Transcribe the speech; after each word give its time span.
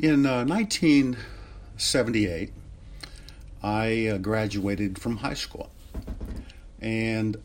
In 0.00 0.24
uh, 0.26 0.44
1978, 0.44 2.52
I 3.62 4.06
uh, 4.08 4.18
graduated 4.18 4.98
from 4.98 5.18
high 5.18 5.34
school. 5.34 5.70
And 6.80 7.36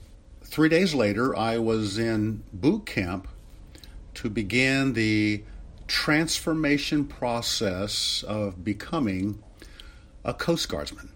three 0.42 0.68
days 0.68 0.96
later, 0.96 1.38
I 1.38 1.60
was 1.60 2.00
in 2.00 2.42
boot 2.52 2.88
camp 2.88 3.28
to 4.16 4.32
begin 4.32 4.94
the 4.94 5.44
transformation 5.86 7.06
process 7.06 8.24
of 8.24 8.64
becoming 8.64 9.44
a 10.26 10.34
Coast 10.34 10.70
Guardsman. 10.70 11.12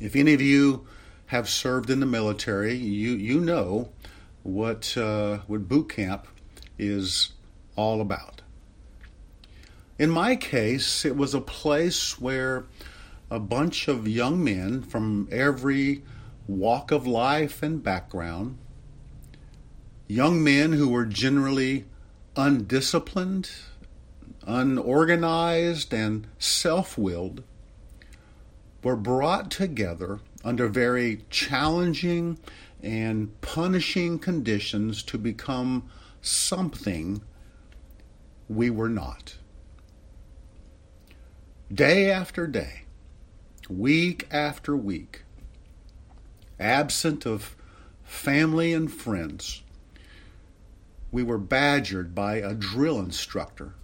If 0.00 0.16
any 0.16 0.34
of 0.34 0.40
you 0.40 0.84
have 1.26 1.48
served 1.48 1.90
in 1.90 2.00
the 2.00 2.06
military, 2.06 2.74
you, 2.74 3.12
you 3.12 3.38
know 3.38 3.90
what, 4.42 4.98
uh, 4.98 5.38
what 5.46 5.68
boot 5.68 5.90
camp 5.90 6.26
is 6.76 7.34
all 7.76 8.00
about. 8.00 8.42
In 9.98 10.10
my 10.10 10.36
case, 10.36 11.06
it 11.06 11.16
was 11.16 11.32
a 11.32 11.40
place 11.40 12.20
where 12.20 12.66
a 13.30 13.40
bunch 13.40 13.88
of 13.88 14.06
young 14.06 14.44
men 14.44 14.82
from 14.82 15.26
every 15.32 16.02
walk 16.46 16.90
of 16.90 17.06
life 17.06 17.62
and 17.62 17.82
background, 17.82 18.58
young 20.06 20.44
men 20.44 20.72
who 20.72 20.90
were 20.90 21.06
generally 21.06 21.86
undisciplined, 22.36 23.50
unorganized, 24.46 25.94
and 25.94 26.26
self 26.38 26.98
willed, 26.98 27.42
were 28.82 28.96
brought 28.96 29.50
together 29.50 30.20
under 30.44 30.68
very 30.68 31.24
challenging 31.30 32.38
and 32.82 33.40
punishing 33.40 34.18
conditions 34.18 35.02
to 35.04 35.16
become 35.16 35.88
something 36.20 37.22
we 38.46 38.68
were 38.68 38.90
not 38.90 39.36
day 41.72 42.10
after 42.10 42.46
day, 42.46 42.82
week 43.68 44.26
after 44.30 44.76
week, 44.76 45.24
absent 46.60 47.26
of 47.26 47.56
family 48.04 48.72
and 48.72 48.92
friends, 48.92 49.62
we 51.10 51.22
were 51.22 51.38
badgered 51.38 52.14
by 52.14 52.36
a 52.36 52.54
drill 52.54 53.00
instructor 53.00 53.74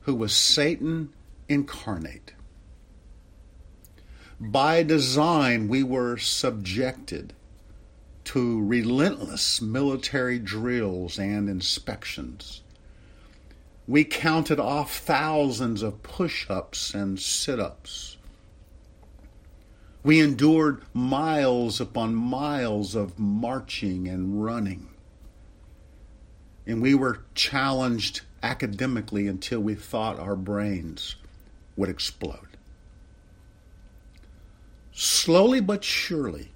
who 0.00 0.14
was 0.14 0.34
Satan 0.34 1.10
incarnate. 1.48 2.34
By 4.38 4.82
design, 4.82 5.68
we 5.68 5.82
were 5.82 6.18
subjected 6.18 7.32
to 8.24 8.62
relentless 8.62 9.62
military 9.62 10.38
drills 10.38 11.18
and 11.18 11.48
inspections 11.48 12.61
we 13.86 14.04
counted 14.04 14.60
off 14.60 14.96
thousands 14.98 15.82
of 15.82 16.02
push 16.02 16.48
ups 16.48 16.94
and 16.94 17.18
sit 17.18 17.58
ups. 17.58 18.16
We 20.04 20.20
endured 20.20 20.82
miles 20.92 21.80
upon 21.80 22.14
miles 22.14 22.94
of 22.94 23.18
marching 23.18 24.08
and 24.08 24.44
running. 24.44 24.88
And 26.66 26.80
we 26.80 26.94
were 26.94 27.24
challenged 27.34 28.22
academically 28.42 29.26
until 29.26 29.60
we 29.60 29.74
thought 29.74 30.18
our 30.18 30.36
brains 30.36 31.16
would 31.76 31.88
explode. 31.88 32.56
Slowly 34.92 35.60
but 35.60 35.82
surely, 35.82 36.50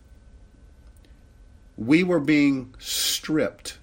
we 1.76 2.02
were 2.02 2.20
being 2.20 2.74
stripped 2.78 3.78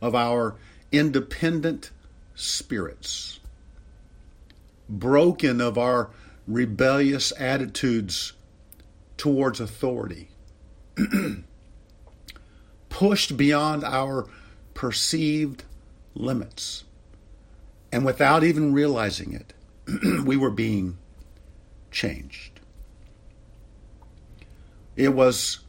of 0.00 0.14
our 0.14 0.56
independent 0.98 1.90
spirits, 2.34 3.40
broken 4.88 5.60
of 5.60 5.78
our 5.78 6.10
rebellious 6.46 7.32
attitudes 7.38 8.32
towards 9.16 9.60
authority, 9.60 10.28
pushed 12.88 13.36
beyond 13.36 13.84
our 13.84 14.26
perceived 14.74 15.64
limits. 16.14 16.84
And 17.92 18.04
without 18.04 18.42
even 18.42 18.72
realizing 18.72 19.32
it, 19.32 19.52
we 20.24 20.36
were 20.36 20.50
being 20.50 20.98
changed. 21.90 22.60
It 24.96 25.14
was 25.14 25.60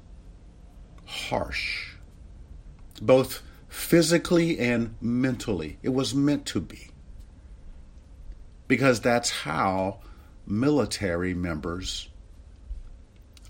harsh, 1.05 1.93
both 3.01 3.41
physically 3.75 4.57
and 4.57 4.95
mentally. 5.01 5.77
It 5.83 5.89
was 5.89 6.15
meant 6.15 6.45
to 6.47 6.61
be. 6.61 6.87
Because 8.69 9.01
that's 9.01 9.29
how 9.29 9.99
military 10.47 11.33
members 11.33 12.07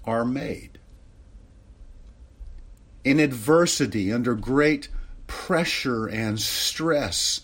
are 0.04 0.26
made. 0.26 0.80
In 3.04 3.20
adversity, 3.20 4.12
under 4.12 4.34
great 4.34 4.90
pressure 5.28 6.08
and 6.08 6.42
stress, 6.42 7.42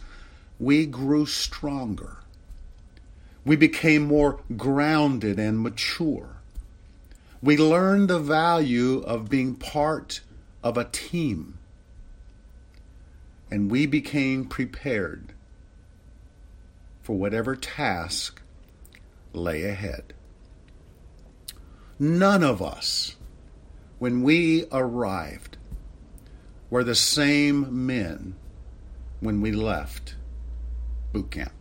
we 0.59 0.87
grew 0.87 1.27
stronger. 1.27 2.17
We 3.45 3.55
became 3.55 4.01
more 4.01 4.41
grounded 4.57 5.39
and 5.39 5.59
mature. 5.59 6.37
We 7.43 7.57
learned 7.57 8.09
the 8.09 8.19
value 8.19 9.01
of 9.01 9.29
being 9.29 9.55
part 9.55 10.21
of 10.63 10.77
a 10.77 10.85
team 10.85 11.59
and 13.51 13.69
we 13.69 13.85
became 13.85 14.45
prepared 14.45 15.33
for 17.01 17.17
whatever 17.17 17.55
task 17.55 18.41
lay 19.33 19.63
ahead. 19.63 20.13
None 21.99 22.43
of 22.43 22.61
us, 22.61 23.17
when 23.99 24.23
we 24.23 24.65
arrived, 24.71 25.57
were 26.69 26.83
the 26.83 26.95
same 26.95 27.85
men 27.85 28.35
when 29.19 29.41
we 29.41 29.51
left 29.51 30.15
boot 31.11 31.29
camp. 31.29 31.51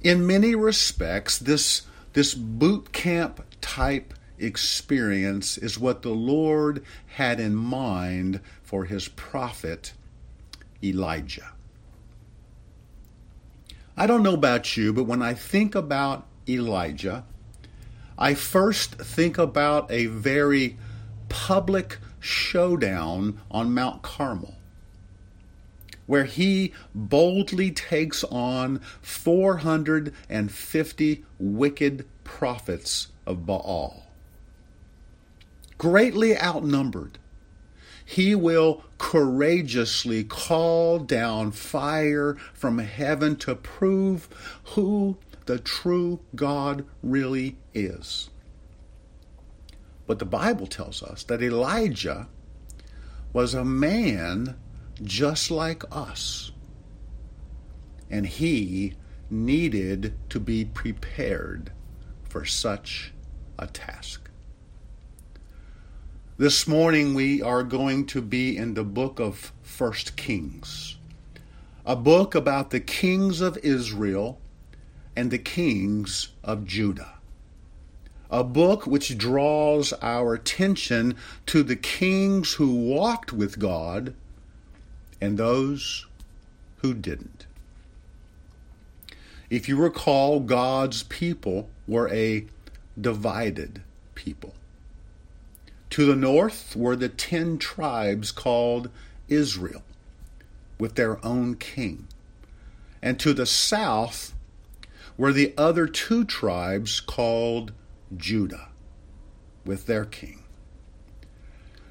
In 0.00 0.26
many 0.26 0.54
respects, 0.54 1.38
this, 1.38 1.82
this 2.12 2.32
boot 2.34 2.92
camp 2.92 3.44
type 3.60 4.14
experience 4.38 5.58
is 5.58 5.78
what 5.78 6.02
the 6.02 6.10
Lord 6.10 6.84
had 7.06 7.40
in 7.40 7.56
mind 7.56 8.40
for 8.68 8.84
his 8.84 9.08
prophet 9.08 9.94
Elijah. 10.84 11.52
I 13.96 14.06
don't 14.06 14.22
know 14.22 14.34
about 14.34 14.76
you, 14.76 14.92
but 14.92 15.04
when 15.04 15.22
I 15.22 15.32
think 15.32 15.74
about 15.74 16.26
Elijah, 16.46 17.24
I 18.18 18.34
first 18.34 18.96
think 18.96 19.38
about 19.38 19.90
a 19.90 20.04
very 20.04 20.76
public 21.30 21.96
showdown 22.20 23.40
on 23.50 23.72
Mount 23.72 24.02
Carmel, 24.02 24.56
where 26.04 26.24
he 26.24 26.74
boldly 26.94 27.70
takes 27.70 28.22
on 28.24 28.82
450 29.00 31.24
wicked 31.38 32.06
prophets 32.22 33.08
of 33.26 33.46
Baal 33.46 34.02
greatly 35.78 36.36
outnumbered, 36.36 37.18
he 38.08 38.34
will 38.34 38.82
courageously 38.96 40.24
call 40.24 40.98
down 40.98 41.52
fire 41.52 42.38
from 42.54 42.78
heaven 42.78 43.36
to 43.36 43.54
prove 43.54 44.26
who 44.68 45.18
the 45.44 45.58
true 45.58 46.18
God 46.34 46.86
really 47.02 47.58
is. 47.74 48.30
But 50.06 50.20
the 50.20 50.24
Bible 50.24 50.66
tells 50.66 51.02
us 51.02 51.22
that 51.24 51.42
Elijah 51.42 52.28
was 53.34 53.52
a 53.52 53.62
man 53.62 54.56
just 55.02 55.50
like 55.50 55.84
us. 55.94 56.50
And 58.08 58.26
he 58.26 58.94
needed 59.28 60.14
to 60.30 60.40
be 60.40 60.64
prepared 60.64 61.72
for 62.22 62.46
such 62.46 63.12
a 63.58 63.66
task. 63.66 64.27
This 66.40 66.68
morning 66.68 67.14
we 67.14 67.42
are 67.42 67.64
going 67.64 68.06
to 68.06 68.22
be 68.22 68.56
in 68.56 68.74
the 68.74 68.84
book 68.84 69.18
of 69.18 69.52
First 69.60 70.14
Kings, 70.14 70.96
a 71.84 71.96
book 71.96 72.36
about 72.36 72.70
the 72.70 72.78
kings 72.78 73.40
of 73.40 73.58
Israel 73.64 74.38
and 75.16 75.32
the 75.32 75.38
kings 75.38 76.28
of 76.44 76.64
Judah. 76.64 77.14
A 78.30 78.44
book 78.44 78.86
which 78.86 79.18
draws 79.18 79.92
our 79.94 80.32
attention 80.32 81.16
to 81.46 81.64
the 81.64 81.74
kings 81.74 82.52
who 82.52 82.72
walked 82.72 83.32
with 83.32 83.58
God 83.58 84.14
and 85.20 85.38
those 85.38 86.06
who 86.82 86.94
didn't. 86.94 87.46
If 89.50 89.68
you 89.68 89.76
recall, 89.76 90.38
God's 90.38 91.02
people 91.02 91.68
were 91.88 92.08
a 92.10 92.46
divided 92.96 93.82
people. 94.14 94.54
To 95.90 96.06
the 96.06 96.16
north 96.16 96.76
were 96.76 96.96
the 96.96 97.08
ten 97.08 97.58
tribes 97.58 98.30
called 98.30 98.90
Israel, 99.28 99.82
with 100.78 100.94
their 100.94 101.24
own 101.24 101.56
king. 101.56 102.06
and 103.02 103.18
to 103.20 103.32
the 103.32 103.46
south 103.46 104.34
were 105.16 105.32
the 105.32 105.54
other 105.56 105.86
two 105.86 106.24
tribes 106.24 107.00
called 107.00 107.72
Judah, 108.16 108.68
with 109.64 109.86
their 109.86 110.04
king. 110.04 110.44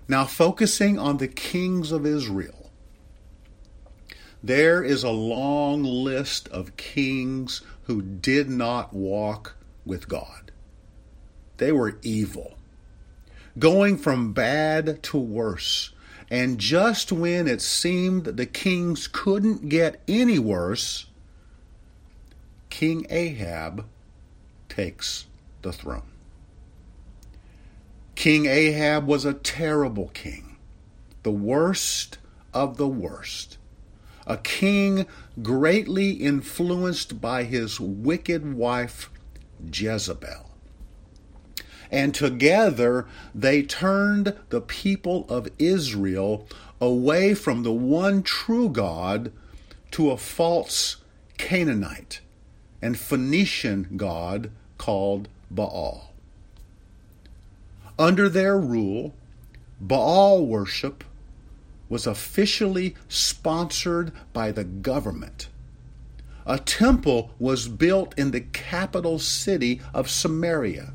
Now, 0.07 0.25
focusing 0.25 0.97
on 0.97 1.17
the 1.17 1.27
kings 1.27 1.91
of 1.91 2.05
Israel, 2.05 2.71
there 4.41 4.83
is 4.83 5.03
a 5.03 5.09
long 5.09 5.83
list 5.83 6.47
of 6.49 6.77
kings 6.77 7.61
who 7.83 8.01
did 8.01 8.49
not 8.49 8.93
walk 8.93 9.55
with 9.85 10.07
God. 10.07 10.51
They 11.57 11.71
were 11.71 11.99
evil, 12.03 12.56
going 13.59 13.97
from 13.97 14.33
bad 14.33 15.01
to 15.03 15.17
worse. 15.17 15.93
And 16.29 16.59
just 16.59 17.11
when 17.11 17.47
it 17.47 17.61
seemed 17.61 18.25
the 18.25 18.45
kings 18.45 19.07
couldn't 19.07 19.69
get 19.69 20.01
any 20.07 20.39
worse, 20.39 21.05
King 22.69 23.07
Ahab 23.09 23.85
takes 24.67 25.25
the 25.61 25.71
throne. 25.71 26.11
King 28.15 28.45
Ahab 28.45 29.05
was 29.07 29.25
a 29.25 29.33
terrible 29.33 30.09
king, 30.09 30.57
the 31.23 31.31
worst 31.31 32.17
of 32.53 32.77
the 32.77 32.87
worst. 32.87 33.57
A 34.25 34.37
king 34.37 35.05
greatly 35.41 36.11
influenced 36.11 37.21
by 37.21 37.43
his 37.43 37.79
wicked 37.79 38.53
wife 38.53 39.09
Jezebel. 39.71 40.51
And 41.91 42.13
together 42.13 43.05
they 43.33 43.63
turned 43.63 44.35
the 44.49 44.61
people 44.61 45.25
of 45.29 45.49
Israel 45.57 46.47
away 46.81 47.33
from 47.33 47.63
the 47.63 47.71
one 47.73 48.23
true 48.23 48.69
God 48.69 49.31
to 49.91 50.11
a 50.11 50.17
false 50.17 50.97
Canaanite 51.37 52.19
and 52.81 52.97
Phoenician 52.97 53.87
god 53.95 54.51
called 54.77 55.27
Baal. 55.49 56.13
Under 57.97 58.29
their 58.29 58.59
rule, 58.59 59.15
Baal 59.81 60.45
worship 60.45 61.03
was 61.89 62.05
officially 62.05 62.95
sponsored 63.07 64.11
by 64.33 64.51
the 64.51 64.63
government. 64.63 65.47
A 66.45 66.59
temple 66.59 67.31
was 67.39 67.67
built 67.67 68.17
in 68.17 68.31
the 68.31 68.41
capital 68.41 69.19
city 69.19 69.81
of 69.93 70.09
Samaria. 70.09 70.93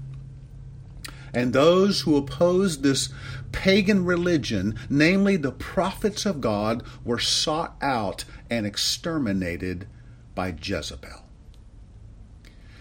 And 1.35 1.53
those 1.53 2.03
who 2.03 2.17
opposed 2.17 2.83
this 2.83 3.09
pagan 3.53 4.05
religion, 4.05 4.79
namely 4.91 5.37
the 5.37 5.53
prophets 5.53 6.27
of 6.27 6.41
God, 6.41 6.83
were 7.05 7.19
sought 7.19 7.77
out 7.81 8.25
and 8.51 8.67
exterminated 8.67 9.87
by 10.35 10.55
Jezebel. 10.61 11.25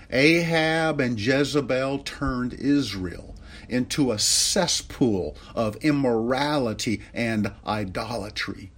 Ahab 0.09 1.00
and 1.00 1.19
Jezebel 1.19 2.00
turned 2.00 2.53
Israel 2.53 3.36
into 3.69 4.12
a 4.12 4.19
cesspool 4.19 5.38
of 5.56 5.77
immorality 5.77 7.01
and 7.13 7.54
idolatry. 7.65 8.71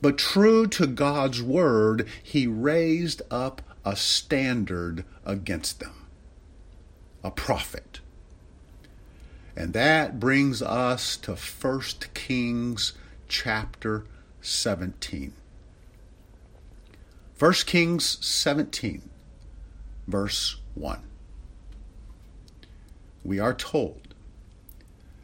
But 0.00 0.18
true 0.18 0.68
to 0.68 0.86
God's 0.86 1.42
word, 1.42 2.08
he 2.22 2.46
raised 2.46 3.22
up 3.30 3.62
a 3.84 3.96
standard 3.96 5.04
against 5.24 5.80
them 5.80 5.94
a 7.24 7.30
prophet. 7.30 8.00
And 9.56 9.72
that 9.74 10.18
brings 10.18 10.62
us 10.62 11.16
to 11.18 11.34
1 11.34 11.80
Kings 12.14 12.94
chapter 13.28 14.04
17. 14.40 15.32
1 17.38 17.52
Kings 17.66 18.18
17, 18.24 19.08
verse 20.06 20.56
1 20.74 21.02
we 23.24 23.38
are 23.38 23.54
told. 23.54 24.14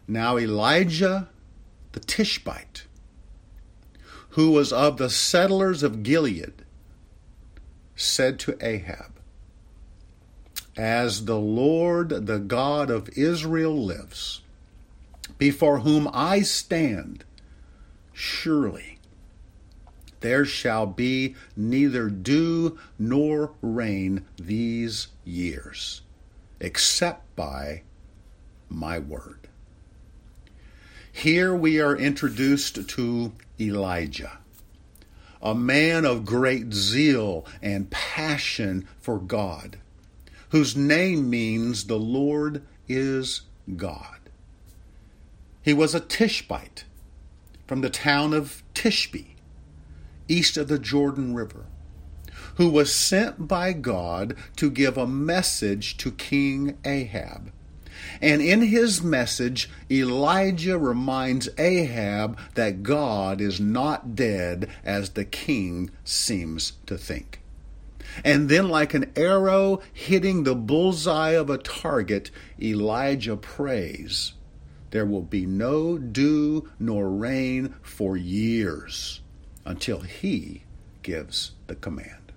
Now 0.07 0.39
Elijah 0.39 1.29
the 1.93 2.01
Tishbite, 2.01 2.85
who 4.31 4.51
was 4.53 4.73
of 4.73 4.99
the 4.99 5.11
settlers 5.11 5.83
of 5.83 6.03
Gilead, 6.03 6.65
said 7.97 8.39
to 8.41 8.57
Ahab, 8.61 9.18
As 10.79 11.25
the 11.25 11.41
Lord, 11.41 12.27
the 12.27 12.39
God 12.39 12.89
of 12.89 13.09
Israel, 13.19 13.77
lives, 13.85 14.43
before 15.37 15.81
whom 15.81 16.09
I 16.13 16.43
stand, 16.43 17.25
surely 18.13 19.01
there 20.21 20.45
shall 20.45 20.87
be 20.87 21.35
neither 21.57 22.09
dew 22.09 22.79
nor 22.97 23.55
rain 23.61 24.25
these 24.37 25.09
years, 25.25 26.03
except 26.61 27.35
by 27.35 27.83
my 28.69 29.01
word. 29.01 29.49
Here 31.11 31.53
we 31.57 31.81
are 31.81 31.97
introduced 31.97 32.89
to 32.89 33.33
Elijah, 33.59 34.39
a 35.43 35.57
man 35.57 36.05
of 36.05 36.25
great 36.25 36.73
zeal 36.73 37.45
and 37.61 37.91
passion 37.91 38.87
for 39.01 39.19
God, 39.19 39.79
whose 40.51 40.77
name 40.77 41.29
means 41.29 41.85
the 41.85 41.99
Lord 41.99 42.63
is 42.89 43.43
God. 43.77 44.19
He 45.63 45.75
was 45.75 45.95
a 45.95 46.01
Tishbite 46.01 46.85
from 47.67 47.81
the 47.83 47.91
town 47.91 48.33
of 48.33 48.63
Tishbe, 48.75 49.37
east 50.29 50.57
of 50.57 50.69
the 50.69 50.79
Jordan 50.79 51.35
River, 51.35 51.67
who 52.57 52.71
was 52.71 52.95
sent 52.95 53.47
by 53.47 53.73
God 53.73 54.37
to 54.57 54.71
give 54.71 54.97
a 54.97 55.07
message 55.07 55.97
to 55.99 56.11
King 56.13 56.79
Ahab 56.85 57.53
and 58.21 58.43
in 58.43 58.63
his 58.63 59.03
message, 59.03 59.69
Elijah 59.91 60.79
reminds 60.79 61.49
Ahab 61.59 62.39
that 62.55 62.83
God 62.83 63.41
is 63.41 63.61
not 63.61 64.15
dead 64.15 64.69
as 64.85 65.11
the 65.11 65.25
king 65.25 65.91
seems 66.05 66.73
to 66.87 66.97
think. 66.97 67.41
And 68.25 68.49
then, 68.49 68.69
like 68.69 68.95
an 68.95 69.13
arrow 69.17 69.81
hitting 69.93 70.45
the 70.45 70.55
bullseye 70.55 71.31
of 71.31 71.51
a 71.51 71.59
target, 71.59 72.31
Elijah 72.61 73.37
prays, 73.37 74.35
There 74.91 75.07
will 75.07 75.23
be 75.23 75.47
no 75.47 75.99
dew 75.99 76.69
nor 76.79 77.11
rain 77.11 77.75
for 77.83 78.17
years 78.17 79.21
until 79.65 80.01
he 80.01 80.65
gives 81.03 81.53
the 81.67 81.75
command. 81.75 82.33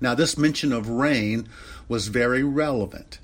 Now, 0.00 0.14
this 0.14 0.36
mention 0.36 0.72
of 0.72 0.88
rain 0.88 1.48
was 1.88 2.08
very 2.08 2.42
relevant 2.42 3.18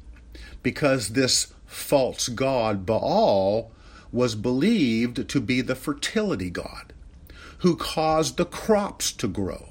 because 0.63 1.11
this 1.11 1.53
false 1.67 2.29
god, 2.29 2.87
Baal, 2.87 3.71
was 4.11 4.35
believed 4.35 5.29
to 5.29 5.41
be 5.41 5.61
the 5.61 5.75
fertility 5.75 6.51
god 6.51 6.93
who 7.59 7.77
caused 7.77 8.37
the 8.37 8.45
crops 8.45 9.13
to 9.13 9.29
grow, 9.29 9.69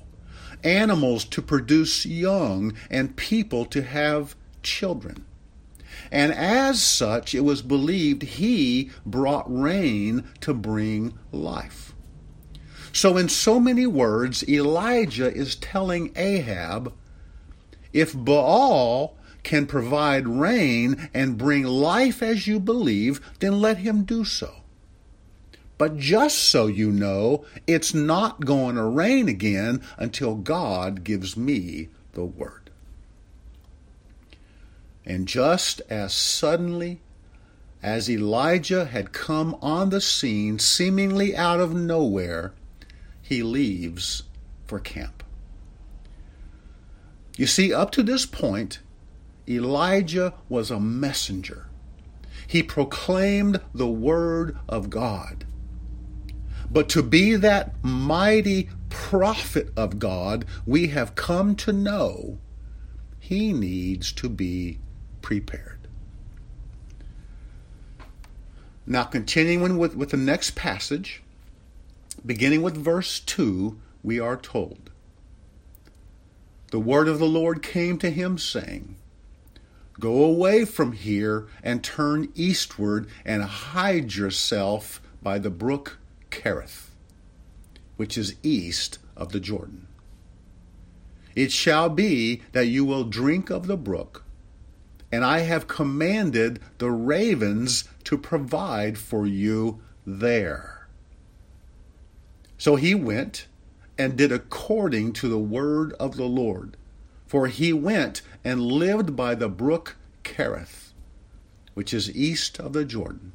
animals 0.63 1.25
to 1.25 1.41
produce 1.41 2.05
young, 2.05 2.73
and 2.89 3.15
people 3.15 3.65
to 3.65 3.81
have 3.81 4.35
children. 4.63 5.25
And 6.11 6.33
as 6.33 6.81
such, 6.81 7.33
it 7.33 7.41
was 7.41 7.61
believed 7.61 8.23
he 8.23 8.91
brought 9.05 9.45
rain 9.47 10.25
to 10.41 10.53
bring 10.53 11.17
life. 11.31 11.93
So, 12.93 13.17
in 13.17 13.29
so 13.29 13.59
many 13.59 13.87
words, 13.87 14.47
Elijah 14.47 15.33
is 15.33 15.55
telling 15.55 16.11
Ahab 16.15 16.93
if 17.93 18.13
Baal 18.13 19.15
can 19.43 19.65
provide 19.65 20.27
rain 20.27 21.09
and 21.13 21.37
bring 21.37 21.63
life 21.63 22.21
as 22.21 22.47
you 22.47 22.59
believe, 22.59 23.21
then 23.39 23.59
let 23.59 23.77
him 23.77 24.03
do 24.03 24.23
so. 24.23 24.60
But 25.81 25.97
just 25.97 26.37
so 26.37 26.67
you 26.67 26.91
know, 26.91 27.43
it's 27.65 27.91
not 27.91 28.45
going 28.45 28.75
to 28.75 28.83
rain 28.83 29.27
again 29.27 29.81
until 29.97 30.35
God 30.35 31.03
gives 31.03 31.35
me 31.35 31.89
the 32.13 32.23
word. 32.23 32.69
And 35.03 35.27
just 35.27 35.81
as 35.89 36.13
suddenly 36.13 37.01
as 37.81 38.11
Elijah 38.11 38.85
had 38.85 39.11
come 39.11 39.57
on 39.59 39.89
the 39.89 40.01
scene, 40.01 40.59
seemingly 40.59 41.35
out 41.35 41.59
of 41.59 41.73
nowhere, 41.73 42.53
he 43.19 43.41
leaves 43.41 44.21
for 44.67 44.79
camp. 44.79 45.23
You 47.37 47.47
see, 47.47 47.73
up 47.73 47.89
to 47.93 48.03
this 48.03 48.27
point, 48.27 48.81
Elijah 49.49 50.35
was 50.47 50.69
a 50.69 50.79
messenger. 50.79 51.65
He 52.45 52.61
proclaimed 52.61 53.61
the 53.73 53.89
word 53.89 54.59
of 54.69 54.91
God. 54.91 55.45
But 56.71 56.87
to 56.89 57.03
be 57.03 57.35
that 57.35 57.73
mighty 57.83 58.69
prophet 58.89 59.71
of 59.75 59.99
God, 59.99 60.45
we 60.65 60.87
have 60.87 61.15
come 61.15 61.55
to 61.57 61.73
know 61.73 62.37
he 63.19 63.51
needs 63.51 64.11
to 64.13 64.29
be 64.29 64.79
prepared. 65.21 65.87
Now, 68.85 69.03
continuing 69.03 69.77
with, 69.77 69.95
with 69.95 70.09
the 70.11 70.17
next 70.17 70.55
passage, 70.55 71.21
beginning 72.25 72.61
with 72.61 72.75
verse 72.75 73.19
2, 73.19 73.77
we 74.03 74.19
are 74.19 74.37
told 74.37 74.89
the 76.71 76.79
word 76.79 77.09
of 77.09 77.19
the 77.19 77.25
Lord 77.25 77.61
came 77.61 77.97
to 77.99 78.09
him, 78.09 78.37
saying, 78.37 78.95
Go 79.99 80.23
away 80.23 80.63
from 80.63 80.93
here 80.93 81.47
and 81.61 81.83
turn 81.83 82.31
eastward 82.33 83.07
and 83.25 83.43
hide 83.43 84.15
yourself 84.15 85.01
by 85.21 85.37
the 85.37 85.49
brook 85.49 85.99
Kerith, 86.31 86.89
which 87.97 88.17
is 88.17 88.35
east 88.41 88.97
of 89.15 89.31
the 89.31 89.39
Jordan. 89.39 89.87
It 91.35 91.51
shall 91.51 91.89
be 91.89 92.41
that 92.51 92.67
you 92.67 92.83
will 92.83 93.03
drink 93.03 93.49
of 93.49 93.67
the 93.67 93.77
brook, 93.77 94.23
and 95.11 95.23
I 95.23 95.39
have 95.39 95.67
commanded 95.67 96.59
the 96.77 96.89
ravens 96.89 97.85
to 98.05 98.17
provide 98.17 98.97
for 98.97 99.27
you 99.27 99.81
there. 100.05 100.87
So 102.57 102.75
he 102.75 102.95
went 102.95 103.47
and 103.97 104.17
did 104.17 104.31
according 104.31 105.13
to 105.13 105.27
the 105.27 105.37
word 105.37 105.93
of 105.93 106.17
the 106.17 106.25
Lord. 106.25 106.77
For 107.27 107.47
he 107.47 107.71
went 107.71 108.21
and 108.43 108.61
lived 108.61 109.15
by 109.15 109.35
the 109.35 109.47
brook 109.47 109.95
Kerith, 110.23 110.91
which 111.73 111.93
is 111.93 112.15
east 112.15 112.59
of 112.59 112.73
the 112.73 112.83
Jordan. 112.83 113.31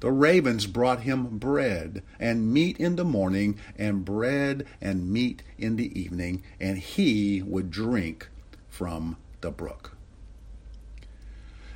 The 0.00 0.10
ravens 0.10 0.66
brought 0.66 1.02
him 1.02 1.38
bread 1.38 2.02
and 2.18 2.52
meat 2.52 2.78
in 2.78 2.96
the 2.96 3.04
morning, 3.04 3.58
and 3.76 4.04
bread 4.04 4.66
and 4.80 5.12
meat 5.12 5.42
in 5.58 5.76
the 5.76 5.98
evening, 5.98 6.42
and 6.58 6.78
he 6.78 7.42
would 7.42 7.70
drink 7.70 8.28
from 8.68 9.18
the 9.42 9.50
brook. 9.50 9.96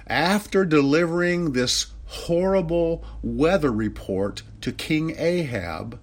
After 0.07 0.65
delivering 0.65 1.53
this 1.53 1.89
horrible 2.07 3.05
weather 3.23 3.73
report 3.73 4.43
to 4.63 4.73
King 4.73 5.15
Ahab, 5.19 5.99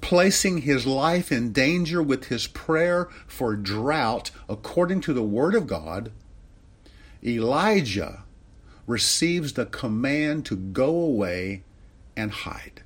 placing 0.00 0.58
his 0.58 0.86
life 0.86 1.30
in 1.32 1.52
danger 1.52 2.02
with 2.02 2.26
his 2.26 2.46
prayer 2.46 3.08
for 3.26 3.56
drought 3.56 4.30
according 4.48 5.00
to 5.02 5.12
the 5.12 5.22
Word 5.22 5.54
of 5.54 5.66
God, 5.66 6.10
Elijah 7.22 8.23
receives 8.86 9.54
the 9.54 9.66
command 9.66 10.44
to 10.46 10.56
go 10.56 10.88
away 10.88 11.62
and 12.16 12.30
hide, 12.30 12.82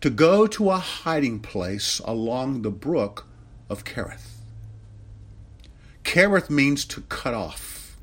to 0.00 0.10
go 0.10 0.46
to 0.46 0.70
a 0.70 0.78
hiding 0.78 1.40
place 1.40 2.00
along 2.04 2.62
the 2.62 2.70
brook 2.70 3.26
of 3.68 3.84
Kerith. 3.84 4.36
Kerith 6.04 6.48
means 6.48 6.84
to 6.86 7.02
cut 7.02 7.34
off, 7.34 7.96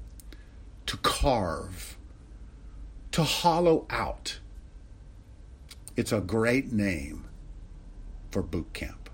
to 0.85 0.97
carve, 0.97 1.97
to 3.11 3.23
hollow 3.23 3.87
out. 3.89 4.39
It's 5.95 6.11
a 6.11 6.21
great 6.21 6.71
name 6.71 7.25
for 8.29 8.43
boot 8.43 8.73
camp. 8.73 9.09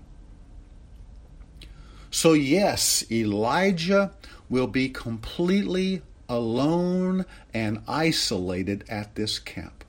So, 2.10 2.34
yes, 2.34 3.04
Elijah 3.10 4.12
will 4.50 4.66
be 4.66 4.90
completely 4.90 6.02
alone 6.28 7.26
and 7.52 7.82
isolated 7.86 8.84
at 8.88 9.14
this 9.14 9.38
camp. 9.38 9.84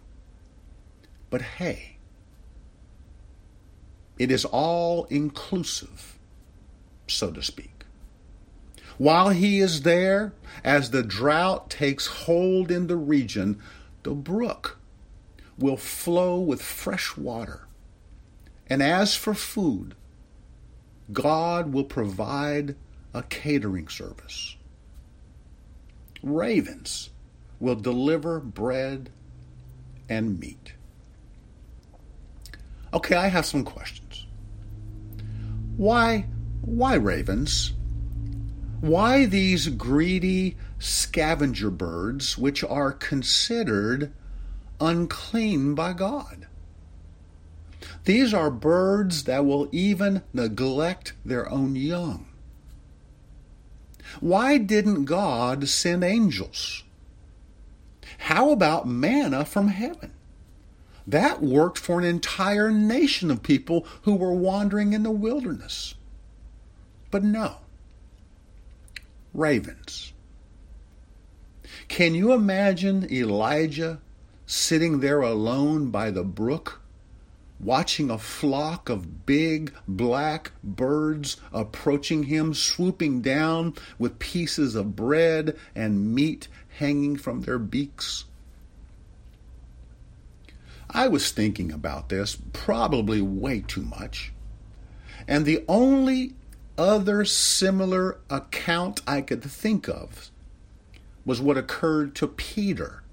But 1.29 1.41
hey, 1.41 1.97
it 4.19 4.31
is 4.31 4.45
all 4.45 5.05
inclusive, 5.05 6.17
so 7.07 7.31
to 7.31 7.41
speak. 7.41 7.85
While 8.97 9.29
he 9.29 9.59
is 9.59 9.81
there, 9.81 10.33
as 10.63 10.91
the 10.91 11.03
drought 11.03 11.69
takes 11.69 12.05
hold 12.05 12.69
in 12.69 12.87
the 12.87 12.95
region, 12.95 13.59
the 14.03 14.11
brook 14.11 14.77
will 15.57 15.77
flow 15.77 16.39
with 16.39 16.61
fresh 16.61 17.17
water 17.17 17.67
and 18.73 18.81
as 18.81 19.15
for 19.15 19.33
food, 19.33 19.95
God 21.11 21.73
will 21.73 21.83
provide 21.83 22.75
a 23.13 23.23
catering 23.23 23.87
service. 23.87 24.55
Ravens 26.23 27.09
will 27.59 27.75
deliver 27.75 28.39
bread 28.39 29.09
and 30.09 30.39
meat. 30.39 30.73
Okay, 32.93 33.15
I 33.15 33.27
have 33.27 33.45
some 33.45 33.63
questions. 33.63 34.25
Why 35.75 36.25
why 36.61 36.95
ravens? 36.95 37.73
Why 38.79 39.25
these 39.25 39.67
greedy 39.67 40.55
scavenger 40.79 41.69
birds 41.69 42.37
which 42.37 42.63
are 42.63 42.91
considered 42.91 44.13
unclean 44.79 45.75
by 45.75 45.93
God? 45.93 46.47
These 48.05 48.33
are 48.33 48.51
birds 48.51 49.23
that 49.25 49.45
will 49.45 49.67
even 49.71 50.21
neglect 50.33 51.13
their 51.25 51.49
own 51.49 51.75
young. 51.75 52.27
Why 54.19 54.57
didn't 54.57 55.05
God 55.05 55.67
send 55.67 56.03
angels? 56.03 56.83
How 58.19 58.51
about 58.51 58.87
manna 58.87 59.45
from 59.45 59.69
heaven? 59.69 60.11
That 61.05 61.41
worked 61.41 61.77
for 61.77 61.99
an 61.99 62.05
entire 62.05 62.71
nation 62.71 63.29
of 63.29 63.43
people 63.43 63.85
who 64.03 64.15
were 64.15 64.33
wandering 64.33 64.93
in 64.93 65.03
the 65.03 65.11
wilderness. 65.11 65.95
But 67.11 67.23
no. 67.23 67.57
Ravens. 69.33 70.13
Can 71.87 72.15
you 72.15 72.31
imagine 72.31 73.11
Elijah 73.11 73.99
sitting 74.45 74.99
there 74.99 75.21
alone 75.21 75.89
by 75.89 76.11
the 76.11 76.23
brook 76.23 76.81
watching 77.63 78.09
a 78.09 78.17
flock 78.17 78.89
of 78.89 79.25
big 79.25 79.73
black 79.87 80.51
birds 80.63 81.37
approaching 81.51 82.23
him, 82.23 82.53
swooping 82.53 83.21
down 83.21 83.73
with 83.97 84.19
pieces 84.19 84.75
of 84.75 84.95
bread 84.95 85.57
and 85.75 86.13
meat 86.13 86.47
hanging 86.77 87.15
from 87.15 87.41
their 87.41 87.59
beaks. 87.59 88.25
I 90.89 91.07
was 91.07 91.31
thinking 91.31 91.71
about 91.71 92.09
this, 92.09 92.37
probably 92.53 93.21
way 93.21 93.63
too 93.65 93.81
much. 93.81 94.31
And 95.27 95.45
the 95.45 95.63
only 95.67 96.33
other 96.77 97.25
similar 97.25 98.19
account 98.29 99.01
I 99.07 99.21
could 99.21 99.43
think 99.43 99.87
of 99.87 100.29
was 101.25 101.41
what 101.41 101.57
occurred 101.57 102.15
to 102.15 102.27
Peter 102.27 103.03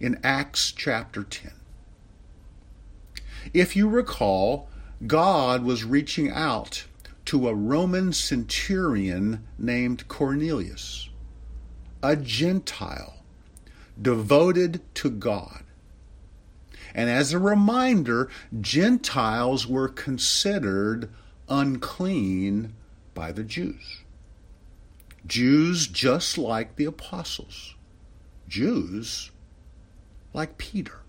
in 0.00 0.18
Acts 0.22 0.72
chapter 0.72 1.22
10. 1.22 1.52
If 3.54 3.76
you 3.76 3.88
recall, 3.88 4.68
God 5.06 5.62
was 5.62 5.84
reaching 5.84 6.30
out 6.30 6.84
to 7.26 7.48
a 7.48 7.54
Roman 7.54 8.12
centurion 8.12 9.46
named 9.58 10.08
Cornelius, 10.08 11.08
a 12.02 12.16
Gentile 12.16 13.22
devoted 14.00 14.80
to 14.94 15.10
God. 15.10 15.64
And 16.94 17.10
as 17.10 17.32
a 17.32 17.38
reminder, 17.38 18.30
Gentiles 18.60 19.66
were 19.66 19.88
considered 19.88 21.10
unclean 21.48 22.74
by 23.14 23.32
the 23.32 23.44
Jews. 23.44 24.02
Jews 25.26 25.86
just 25.86 26.38
like 26.38 26.76
the 26.76 26.86
apostles, 26.86 27.74
Jews 28.48 29.30
like 30.32 30.56
Peter. 30.56 31.00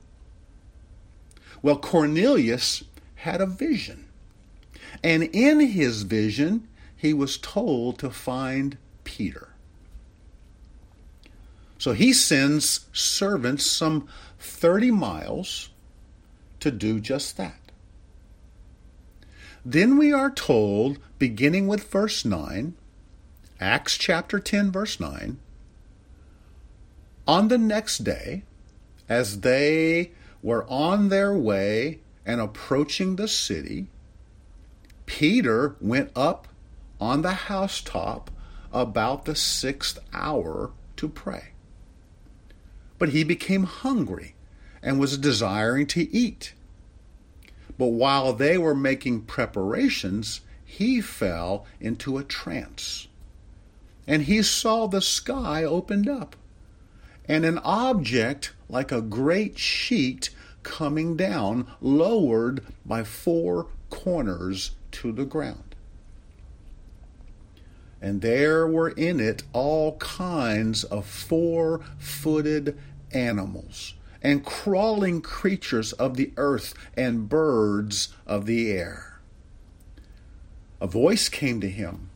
Well, 1.61 1.77
Cornelius 1.77 2.83
had 3.15 3.41
a 3.41 3.45
vision. 3.45 4.05
And 5.03 5.23
in 5.23 5.59
his 5.59 6.03
vision, 6.03 6.67
he 6.95 7.13
was 7.13 7.37
told 7.37 7.99
to 7.99 8.09
find 8.09 8.77
Peter. 9.03 9.49
So 11.77 11.93
he 11.93 12.11
sends 12.11 12.87
servants 12.91 13.65
some 13.65 14.07
30 14.39 14.91
miles 14.91 15.69
to 16.59 16.71
do 16.71 16.99
just 16.99 17.37
that. 17.37 17.55
Then 19.65 19.97
we 19.97 20.11
are 20.11 20.31
told, 20.31 20.99
beginning 21.17 21.67
with 21.67 21.89
verse 21.89 22.25
9, 22.25 22.75
Acts 23.59 23.97
chapter 23.97 24.39
10, 24.39 24.71
verse 24.71 24.99
9, 24.99 25.37
on 27.27 27.47
the 27.49 27.57
next 27.57 27.99
day, 27.99 28.43
as 29.07 29.41
they 29.41 30.11
were 30.41 30.65
on 30.69 31.09
their 31.09 31.33
way 31.33 31.99
and 32.25 32.39
approaching 32.39 33.15
the 33.15 33.27
city, 33.27 33.87
Peter 35.05 35.75
went 35.81 36.11
up 36.15 36.47
on 37.01 37.21
the 37.21 37.31
housetop 37.31 38.29
about 38.71 39.25
the 39.25 39.35
sixth 39.35 39.99
hour 40.13 40.71
to 40.95 41.09
pray. 41.09 41.49
But 42.97 43.09
he 43.09 43.23
became 43.23 43.63
hungry 43.63 44.35
and 44.83 44.99
was 44.99 45.17
desiring 45.17 45.87
to 45.87 46.13
eat. 46.15 46.53
But 47.77 47.87
while 47.87 48.33
they 48.33 48.57
were 48.57 48.75
making 48.75 49.21
preparations, 49.21 50.41
he 50.63 51.01
fell 51.01 51.65
into 51.79 52.17
a 52.17 52.23
trance. 52.23 53.07
And 54.05 54.23
he 54.23 54.43
saw 54.43 54.87
the 54.87 55.01
sky 55.01 55.63
opened 55.63 56.07
up, 56.07 56.35
and 57.27 57.45
an 57.45 57.57
object 57.59 58.53
like 58.69 58.91
a 58.91 59.01
great 59.01 59.57
sheet 59.57 60.29
coming 60.63 61.17
down, 61.17 61.67
lowered 61.81 62.63
by 62.85 63.03
four 63.03 63.67
corners 63.89 64.71
to 64.91 65.11
the 65.11 65.25
ground. 65.25 65.75
and 68.01 68.21
there 68.21 68.65
were 68.67 68.89
in 68.89 69.19
it 69.19 69.43
all 69.53 69.97
kinds 69.97 70.83
of 70.85 71.05
four 71.05 71.81
footed 71.97 72.77
animals, 73.11 73.95
and 74.21 74.45
crawling 74.45 75.21
creatures 75.21 75.93
of 75.93 76.15
the 76.15 76.31
earth, 76.37 76.73
and 76.95 77.29
birds 77.29 78.09
of 78.25 78.45
the 78.45 78.71
air. 78.71 79.19
A 80.81 80.87
voice 80.87 81.29
came 81.29 81.59
to 81.61 81.69
him 81.69 82.09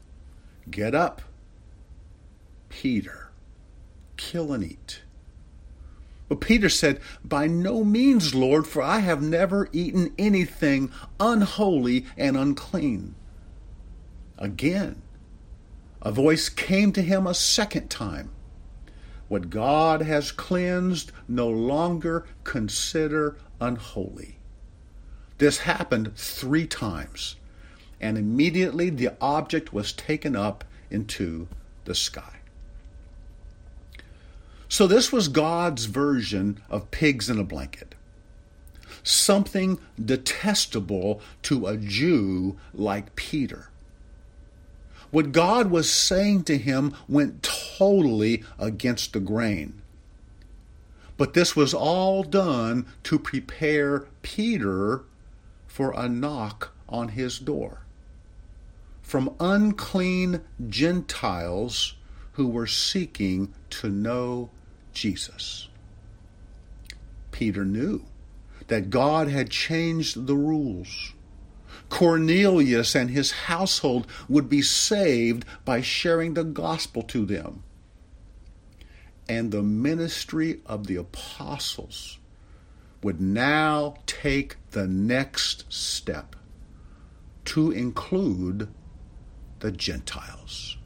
Get 0.69 0.95
up, 0.95 1.21
Peter, 2.69 3.31
kill 4.15 4.53
and 4.53 4.63
eat. 4.63 5.02
But 6.33 6.41
Peter 6.41 6.67
said, 6.67 6.99
By 7.23 7.45
no 7.45 7.83
means, 7.83 8.33
Lord, 8.33 8.65
for 8.65 8.81
I 8.81 8.99
have 9.01 9.21
never 9.21 9.69
eaten 9.71 10.15
anything 10.17 10.89
unholy 11.19 12.07
and 12.17 12.35
unclean. 12.35 13.13
Again, 14.39 15.03
a 16.01 16.11
voice 16.11 16.49
came 16.49 16.91
to 16.93 17.03
him 17.03 17.27
a 17.27 17.35
second 17.35 17.91
time. 17.91 18.31
What 19.27 19.51
God 19.51 20.01
has 20.01 20.31
cleansed, 20.31 21.11
no 21.27 21.47
longer 21.47 22.25
consider 22.43 23.37
unholy. 23.61 24.39
This 25.37 25.59
happened 25.59 26.17
three 26.17 26.65
times, 26.65 27.35
and 28.01 28.17
immediately 28.17 28.89
the 28.89 29.11
object 29.21 29.71
was 29.71 29.93
taken 29.93 30.35
up 30.35 30.63
into 30.89 31.47
the 31.85 31.93
sky. 31.93 32.39
So, 34.73 34.87
this 34.87 35.11
was 35.11 35.27
God's 35.27 35.85
version 35.85 36.59
of 36.67 36.89
pigs 36.89 37.29
in 37.29 37.37
a 37.37 37.43
blanket. 37.43 37.93
Something 39.03 39.77
detestable 40.03 41.21
to 41.43 41.67
a 41.67 41.77
Jew 41.77 42.57
like 42.73 43.15
Peter. 43.15 43.69
What 45.11 45.31
God 45.31 45.69
was 45.69 45.91
saying 45.91 46.45
to 46.45 46.57
him 46.57 46.95
went 47.07 47.43
totally 47.43 48.43
against 48.57 49.13
the 49.13 49.19
grain. 49.19 49.79
But 51.17 51.35
this 51.35 51.55
was 51.55 51.75
all 51.75 52.23
done 52.23 52.87
to 53.03 53.19
prepare 53.19 54.07
Peter 54.23 55.03
for 55.67 55.91
a 55.91 56.09
knock 56.09 56.73
on 56.89 57.09
his 57.09 57.37
door 57.37 57.81
from 59.03 59.35
unclean 59.39 60.41
Gentiles 60.67 61.93
who 62.31 62.47
were 62.47 62.65
seeking 62.65 63.53
to 63.69 63.89
know 63.89 64.49
Jesus. 64.93 65.67
Peter 67.31 67.65
knew 67.65 68.03
that 68.67 68.89
God 68.89 69.27
had 69.27 69.49
changed 69.49 70.27
the 70.27 70.35
rules. 70.35 71.13
Cornelius 71.89 72.95
and 72.95 73.09
his 73.09 73.31
household 73.31 74.07
would 74.29 74.49
be 74.49 74.61
saved 74.61 75.45
by 75.65 75.81
sharing 75.81 76.33
the 76.33 76.43
gospel 76.43 77.03
to 77.03 77.25
them. 77.25 77.63
And 79.27 79.51
the 79.51 79.63
ministry 79.63 80.61
of 80.65 80.87
the 80.87 80.95
apostles 80.95 82.19
would 83.01 83.19
now 83.19 83.95
take 84.05 84.55
the 84.71 84.87
next 84.87 85.71
step 85.71 86.35
to 87.45 87.71
include 87.71 88.69
the 89.59 89.71
Gentiles. 89.71 90.77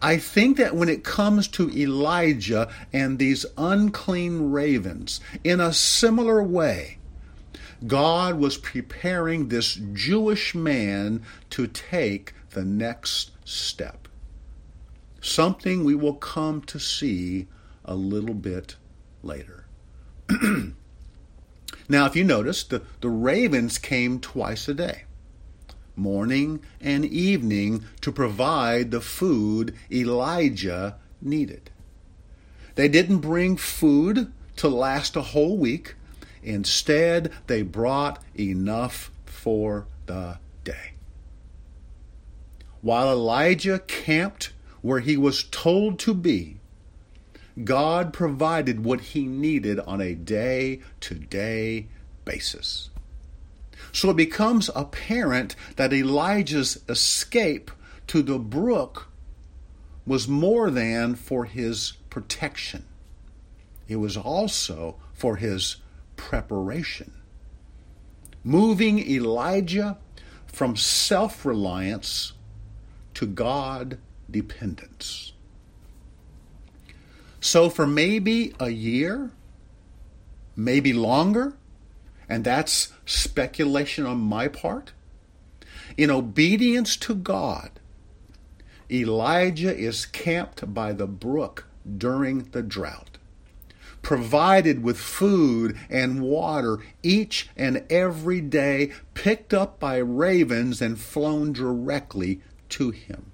I 0.00 0.18
think 0.18 0.56
that 0.56 0.74
when 0.74 0.88
it 0.88 1.04
comes 1.04 1.48
to 1.48 1.70
Elijah 1.70 2.68
and 2.92 3.18
these 3.18 3.46
unclean 3.56 4.50
ravens, 4.50 5.20
in 5.44 5.60
a 5.60 5.72
similar 5.72 6.42
way, 6.42 6.98
God 7.86 8.36
was 8.38 8.56
preparing 8.56 9.48
this 9.48 9.78
Jewish 9.92 10.54
man 10.54 11.22
to 11.50 11.66
take 11.66 12.34
the 12.50 12.64
next 12.64 13.32
step. 13.44 14.08
Something 15.20 15.84
we 15.84 15.94
will 15.94 16.14
come 16.14 16.62
to 16.62 16.78
see 16.78 17.48
a 17.84 17.94
little 17.94 18.34
bit 18.34 18.76
later. 19.22 19.66
now, 21.88 22.06
if 22.06 22.16
you 22.16 22.24
notice, 22.24 22.64
the, 22.64 22.82
the 23.00 23.10
ravens 23.10 23.78
came 23.78 24.20
twice 24.20 24.68
a 24.68 24.74
day 24.74 25.05
morning 25.96 26.60
and 26.80 27.04
evening 27.04 27.84
to 28.02 28.12
provide 28.12 28.90
the 28.90 29.00
food 29.00 29.74
Elijah 29.90 30.96
needed. 31.20 31.70
They 32.74 32.88
didn't 32.88 33.18
bring 33.18 33.56
food 33.56 34.32
to 34.56 34.68
last 34.68 35.16
a 35.16 35.22
whole 35.22 35.56
week. 35.56 35.94
Instead, 36.42 37.32
they 37.46 37.62
brought 37.62 38.22
enough 38.38 39.10
for 39.24 39.86
the 40.06 40.38
day. 40.62 40.92
While 42.82 43.10
Elijah 43.10 43.80
camped 43.80 44.52
where 44.82 45.00
he 45.00 45.16
was 45.16 45.44
told 45.44 45.98
to 46.00 46.14
be, 46.14 46.58
God 47.64 48.12
provided 48.12 48.84
what 48.84 49.00
he 49.00 49.26
needed 49.26 49.80
on 49.80 50.00
a 50.00 50.14
day 50.14 50.80
to 51.00 51.14
day 51.14 51.88
basis. 52.24 52.90
So 53.96 54.10
it 54.10 54.16
becomes 54.16 54.68
apparent 54.76 55.56
that 55.76 55.90
Elijah's 55.90 56.82
escape 56.86 57.70
to 58.08 58.20
the 58.20 58.38
brook 58.38 59.08
was 60.06 60.28
more 60.28 60.70
than 60.70 61.14
for 61.14 61.46
his 61.46 61.94
protection, 62.10 62.84
it 63.88 63.96
was 63.96 64.14
also 64.14 64.96
for 65.14 65.36
his 65.36 65.76
preparation. 66.16 67.14
Moving 68.44 68.98
Elijah 68.98 69.96
from 70.46 70.76
self 70.76 71.46
reliance 71.46 72.34
to 73.14 73.26
God 73.26 73.96
dependence. 74.30 75.32
So, 77.40 77.70
for 77.70 77.86
maybe 77.86 78.52
a 78.60 78.68
year, 78.68 79.30
maybe 80.54 80.92
longer, 80.92 81.56
and 82.28 82.44
that's 82.44 82.92
speculation 83.04 84.06
on 84.06 84.18
my 84.18 84.48
part. 84.48 84.92
In 85.96 86.10
obedience 86.10 86.96
to 86.98 87.14
God, 87.14 87.70
Elijah 88.90 89.76
is 89.76 90.06
camped 90.06 90.72
by 90.72 90.92
the 90.92 91.06
brook 91.06 91.66
during 91.96 92.44
the 92.50 92.62
drought, 92.62 93.18
provided 94.02 94.82
with 94.82 94.98
food 94.98 95.78
and 95.88 96.22
water 96.22 96.78
each 97.02 97.48
and 97.56 97.84
every 97.90 98.40
day, 98.40 98.92
picked 99.14 99.54
up 99.54 99.78
by 99.78 99.96
ravens 99.96 100.80
and 100.82 100.98
flown 100.98 101.52
directly 101.52 102.40
to 102.68 102.90
him. 102.90 103.32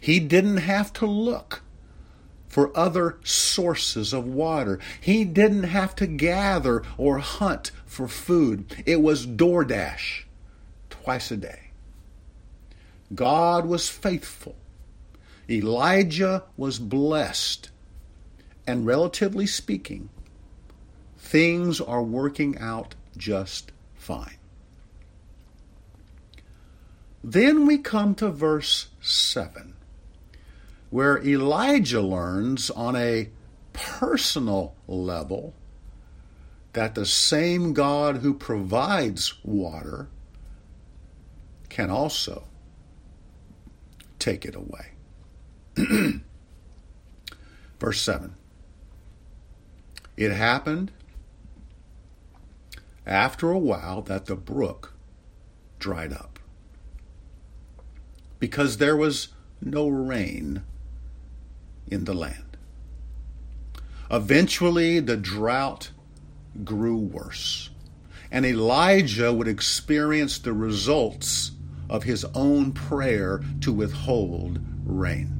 He 0.00 0.20
didn't 0.20 0.58
have 0.58 0.92
to 0.94 1.06
look 1.06 1.62
for 2.58 2.76
other 2.76 3.16
sources 3.22 4.12
of 4.12 4.26
water. 4.26 4.80
He 5.00 5.24
didn't 5.24 5.62
have 5.62 5.94
to 5.94 6.08
gather 6.08 6.82
or 6.96 7.18
hunt 7.18 7.70
for 7.86 8.08
food. 8.08 8.82
It 8.84 9.00
was 9.00 9.28
DoorDash 9.28 10.24
twice 10.90 11.30
a 11.30 11.36
day. 11.36 11.70
God 13.14 13.64
was 13.64 13.88
faithful. 13.88 14.56
Elijah 15.48 16.42
was 16.56 16.80
blessed. 16.80 17.70
And 18.66 18.84
relatively 18.84 19.46
speaking, 19.46 20.08
things 21.16 21.80
are 21.80 22.02
working 22.02 22.58
out 22.58 22.96
just 23.16 23.70
fine. 23.94 24.38
Then 27.22 27.68
we 27.68 27.78
come 27.78 28.16
to 28.16 28.30
verse 28.30 28.88
7 29.00 29.74
where 30.90 31.22
Elijah 31.22 32.00
learns 32.00 32.70
on 32.70 32.96
a 32.96 33.28
personal 33.72 34.74
level 34.86 35.54
that 36.72 36.94
the 36.94 37.06
same 37.06 37.72
God 37.72 38.18
who 38.18 38.34
provides 38.34 39.34
water 39.44 40.08
can 41.68 41.90
also 41.90 42.44
take 44.18 44.44
it 44.44 44.54
away. 44.54 44.92
Verse 47.80 48.00
7 48.00 48.34
It 50.16 50.32
happened 50.32 50.90
after 53.06 53.50
a 53.50 53.58
while 53.58 54.02
that 54.02 54.26
the 54.26 54.36
brook 54.36 54.94
dried 55.78 56.12
up 56.12 56.38
because 58.38 58.76
there 58.76 58.96
was 58.96 59.28
no 59.60 59.88
rain 59.88 60.62
in 61.90 62.04
the 62.04 62.14
land. 62.14 62.56
Eventually, 64.10 65.00
the 65.00 65.16
drought 65.16 65.90
grew 66.64 66.96
worse, 66.96 67.70
and 68.30 68.46
Elijah 68.46 69.32
would 69.32 69.48
experience 69.48 70.38
the 70.38 70.52
results 70.52 71.52
of 71.90 72.04
his 72.04 72.24
own 72.34 72.72
prayer 72.72 73.42
to 73.60 73.72
withhold 73.72 74.60
rain. 74.84 75.34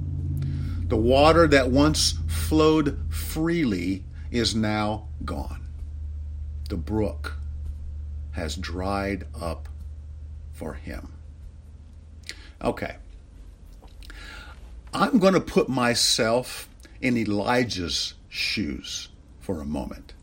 The 0.89 0.97
water 0.97 1.47
that 1.49 1.71
once 1.71 2.15
flowed 2.27 2.99
freely 3.11 4.05
is 4.31 4.55
now 4.55 5.09
gone. 5.25 5.67
The 6.69 6.77
brook 6.77 7.37
has 8.33 8.57
dried 8.57 9.27
up 9.39 9.69
for 10.53 10.75
him. 10.75 11.13
Okay. 12.63 12.97
I'm 14.92 15.18
going 15.18 15.35
to 15.35 15.40
put 15.40 15.68
myself 15.68 16.68
in 17.01 17.16
Elijah's 17.16 18.14
shoes 18.29 19.09
for 19.40 19.61
a 19.61 19.66
moment. 19.66 20.14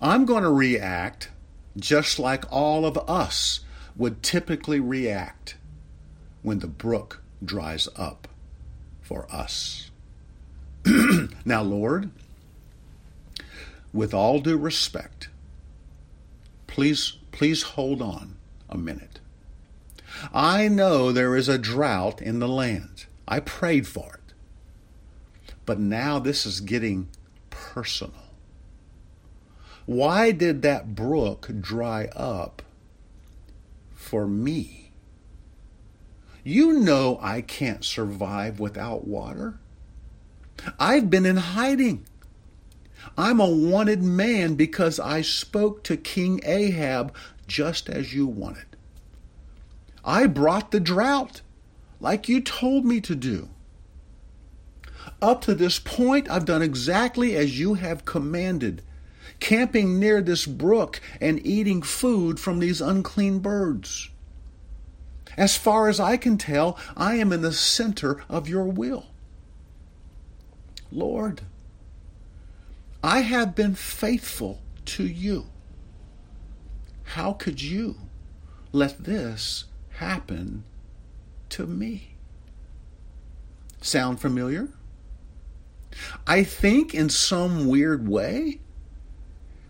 I'm 0.00 0.24
going 0.24 0.42
to 0.42 0.50
react 0.50 1.30
just 1.76 2.18
like 2.18 2.50
all 2.52 2.84
of 2.84 2.98
us 3.08 3.60
would 3.96 4.22
typically 4.22 4.80
react 4.80 5.56
when 6.42 6.58
the 6.58 6.66
brook 6.66 7.22
dries 7.44 7.88
up 7.96 8.28
for 9.00 9.26
us. 9.30 9.90
now, 11.44 11.62
Lord, 11.62 12.10
with 13.92 14.12
all 14.12 14.40
due 14.40 14.58
respect, 14.58 15.28
please 16.66 17.16
please 17.32 17.62
hold 17.62 18.02
on 18.02 18.36
a 18.68 18.76
minute. 18.76 19.20
I 20.32 20.68
know 20.68 21.10
there 21.10 21.36
is 21.36 21.48
a 21.48 21.58
drought 21.58 22.20
in 22.20 22.38
the 22.38 22.48
land. 22.48 23.06
I 23.26 23.40
prayed 23.40 23.86
for 23.86 24.14
it. 24.14 24.34
But 25.66 25.78
now 25.80 26.18
this 26.18 26.44
is 26.44 26.60
getting 26.60 27.08
personal. 27.50 28.12
Why 29.86 30.30
did 30.30 30.62
that 30.62 30.94
brook 30.94 31.50
dry 31.60 32.06
up 32.14 32.62
for 33.94 34.26
me? 34.26 34.90
You 36.42 36.74
know 36.74 37.18
I 37.22 37.40
can't 37.40 37.84
survive 37.84 38.60
without 38.60 39.06
water. 39.06 39.58
I've 40.78 41.10
been 41.10 41.26
in 41.26 41.36
hiding. 41.36 42.04
I'm 43.16 43.40
a 43.40 43.48
wanted 43.48 44.02
man 44.02 44.54
because 44.54 44.98
I 44.98 45.22
spoke 45.22 45.82
to 45.84 45.96
King 45.96 46.40
Ahab 46.44 47.14
just 47.46 47.88
as 47.88 48.14
you 48.14 48.26
wanted. 48.26 48.66
I 50.04 50.26
brought 50.26 50.70
the 50.70 50.80
drought 50.80 51.40
like 52.00 52.28
you 52.28 52.40
told 52.40 52.84
me 52.84 53.00
to 53.00 53.14
do. 53.14 53.48
Up 55.20 55.40
to 55.42 55.54
this 55.54 55.78
point, 55.78 56.30
I've 56.30 56.44
done 56.44 56.62
exactly 56.62 57.36
as 57.36 57.58
you 57.58 57.74
have 57.74 58.04
commanded, 58.04 58.82
camping 59.40 59.98
near 59.98 60.20
this 60.20 60.46
brook 60.46 61.00
and 61.20 61.44
eating 61.46 61.82
food 61.82 62.40
from 62.40 62.58
these 62.58 62.80
unclean 62.80 63.38
birds. 63.40 64.10
As 65.36 65.56
far 65.56 65.88
as 65.88 65.98
I 65.98 66.16
can 66.16 66.38
tell, 66.38 66.78
I 66.96 67.16
am 67.16 67.32
in 67.32 67.42
the 67.42 67.52
center 67.52 68.22
of 68.28 68.48
your 68.48 68.64
will. 68.64 69.06
Lord, 70.92 71.42
I 73.02 73.20
have 73.20 73.54
been 73.54 73.74
faithful 73.74 74.62
to 74.86 75.04
you. 75.04 75.46
How 77.02 77.32
could 77.32 77.60
you 77.62 77.96
let 78.72 79.04
this 79.04 79.64
happen 79.90 80.64
to 81.54 81.66
me? 81.66 82.14
Sound 83.80 84.20
familiar? 84.20 84.68
I 86.26 86.42
think 86.42 86.94
in 86.94 87.08
some 87.08 87.68
weird 87.68 88.08
way, 88.08 88.58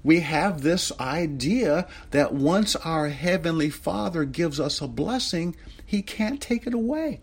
we 0.02 0.20
have 0.20 0.62
this 0.62 0.92
idea 0.98 1.86
that 2.10 2.32
once 2.32 2.74
our 2.76 3.08
Heavenly 3.08 3.68
Father 3.68 4.24
gives 4.24 4.58
us 4.58 4.80
a 4.80 4.88
blessing, 4.88 5.56
He 5.84 6.00
can't 6.00 6.40
take 6.40 6.66
it 6.66 6.74
away. 6.74 7.20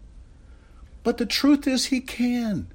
But 1.03 1.17
the 1.17 1.25
truth 1.25 1.67
is, 1.67 1.85
He 1.85 1.99
can. 1.99 2.67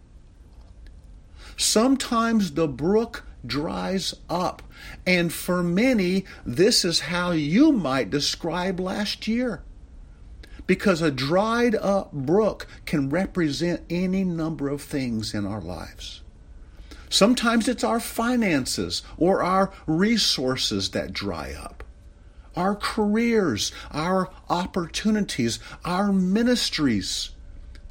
Sometimes 1.57 2.53
the 2.53 2.69
brook 2.69 3.25
dries 3.47 4.15
up. 4.29 4.63
And 5.07 5.33
for 5.33 5.63
many, 5.63 6.25
this 6.45 6.85
is 6.85 7.01
how 7.01 7.31
you 7.31 7.71
might 7.71 8.11
describe 8.11 8.81
last 8.81 9.29
year. 9.29 9.63
Because 10.67 11.01
a 11.01 11.11
dried 11.11 11.75
up 11.77 12.13
brook 12.13 12.67
can 12.87 13.09
represent 13.09 13.83
any 13.89 14.25
number 14.25 14.69
of 14.69 14.83
things 14.83 15.33
in 15.33 15.47
our 15.47 15.61
lives. 15.61 16.23
Sometimes 17.09 17.69
it's 17.69 17.85
our 17.85 18.01
finances 18.01 19.03
or 19.17 19.43
our 19.43 19.73
resources 19.87 20.91
that 20.91 21.13
dry 21.13 21.53
up. 21.53 21.85
Our 22.57 22.75
careers, 22.75 23.71
our 23.91 24.31
opportunities, 24.49 25.61
our 25.85 26.13
ministries 26.13 27.31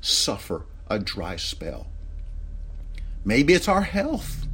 suffer 0.02 0.66
a 0.90 1.00
dry 1.00 1.36
spell. 1.38 1.88
Maybe 3.24 3.54
it's 3.54 3.68
our 3.68 3.82
health 3.84 4.46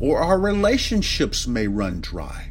or 0.00 0.18
our 0.18 0.38
relationships 0.38 1.46
may 1.46 1.68
run 1.68 2.00
dry. 2.00 2.49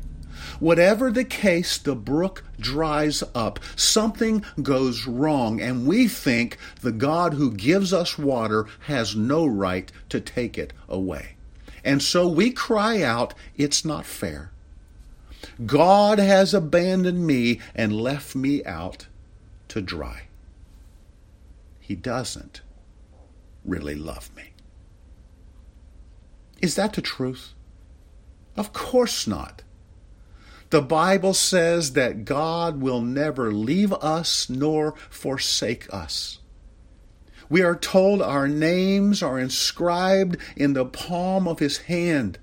Whatever 0.60 1.12
the 1.12 1.24
case, 1.24 1.78
the 1.78 1.96
brook 1.96 2.44
dries 2.60 3.24
up. 3.34 3.60
Something 3.76 4.44
goes 4.62 5.08
wrong, 5.08 5.62
and 5.62 5.88
we 5.88 6.08
think 6.08 6.58
the 6.82 6.92
God 6.92 7.34
who 7.34 7.52
gives 7.52 7.94
us 7.94 8.18
water 8.18 8.66
has 8.82 9.16
no 9.16 9.46
right 9.46 9.92
to 10.10 10.20
take 10.20 10.58
it 10.58 10.74
away. 10.88 11.36
And 11.84 12.04
so 12.04 12.28
we 12.28 12.52
cry 12.52 13.02
out, 13.02 13.34
It's 13.56 13.86
not 13.86 14.06
fair. 14.06 14.52
God 15.66 16.20
has 16.20 16.54
abandoned 16.54 17.26
me 17.26 17.60
and 17.74 17.94
left 17.94 18.36
me 18.36 18.64
out 18.66 19.08
to 19.70 19.82
dry. 19.82 20.24
He 21.80 21.96
doesn't 21.96 22.62
really 23.64 23.96
love 23.96 24.30
me. 24.36 24.52
Is 26.62 26.76
that 26.76 26.94
the 26.94 27.02
truth? 27.02 27.54
Of 28.58 28.74
course 28.74 29.26
not. 29.26 29.64
The 30.70 30.82
Bible 30.82 31.34
says 31.34 31.94
that 31.94 32.26
God 32.26 32.80
will 32.80 33.02
never 33.02 33.52
leave 33.52 33.92
us 33.94 34.50
nor 34.50 34.94
forsake 35.10 35.92
us. 35.94 36.40
We 37.50 37.64
are 37.64 37.76
told 37.76 38.22
our 38.22 38.48
names 38.48 39.24
are 39.24 39.40
inscribed 39.40 40.38
in 40.56 40.74
the 40.74 40.86
palm 40.86 41.48
of 41.48 41.60
His 41.60 41.80
hand. 41.80 42.38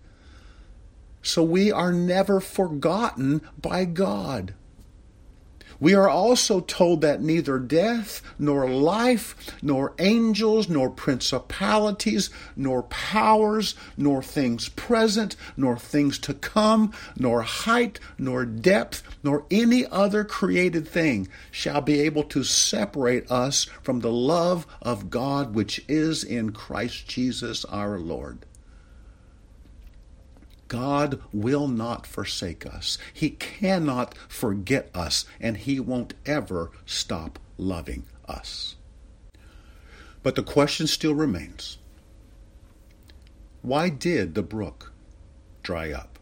So 1.22 1.44
we 1.44 1.70
are 1.70 1.92
never 1.92 2.40
forgotten 2.40 3.42
by 3.60 3.84
God. 3.84 4.54
We 5.78 5.94
are 5.94 6.08
also 6.08 6.60
told 6.60 7.02
that 7.02 7.22
neither 7.22 7.58
death, 7.58 8.22
nor 8.38 8.68
life, 8.68 9.34
nor 9.62 9.94
angels, 9.98 10.68
nor 10.68 10.90
principalities, 10.90 12.30
nor 12.56 12.84
powers, 12.84 13.74
nor 13.96 14.22
things 14.22 14.68
present, 14.70 15.36
nor 15.56 15.78
things 15.78 16.18
to 16.20 16.34
come, 16.34 16.92
nor 17.16 17.42
height, 17.42 18.00
nor 18.18 18.44
depth, 18.44 19.02
nor 19.22 19.44
any 19.50 19.84
other 19.86 20.24
created 20.24 20.88
thing 20.88 21.28
shall 21.50 21.80
be 21.80 22.00
able 22.00 22.24
to 22.24 22.42
separate 22.42 23.30
us 23.30 23.64
from 23.82 24.00
the 24.00 24.12
love 24.12 24.66
of 24.80 25.10
God 25.10 25.54
which 25.54 25.84
is 25.88 26.24
in 26.24 26.52
Christ 26.52 27.06
Jesus 27.08 27.64
our 27.66 27.98
Lord. 27.98 28.46
God 30.68 31.20
will 31.32 31.68
not 31.68 32.06
forsake 32.06 32.66
us. 32.66 32.98
He 33.12 33.30
cannot 33.30 34.16
forget 34.28 34.90
us, 34.94 35.24
and 35.40 35.56
He 35.56 35.78
won't 35.78 36.14
ever 36.24 36.70
stop 36.84 37.38
loving 37.58 38.04
us. 38.28 38.76
But 40.22 40.34
the 40.34 40.42
question 40.42 40.86
still 40.86 41.14
remains 41.14 41.78
why 43.62 43.88
did 43.88 44.36
the 44.36 44.42
brook 44.42 44.92
dry 45.64 45.90
up? 45.90 46.20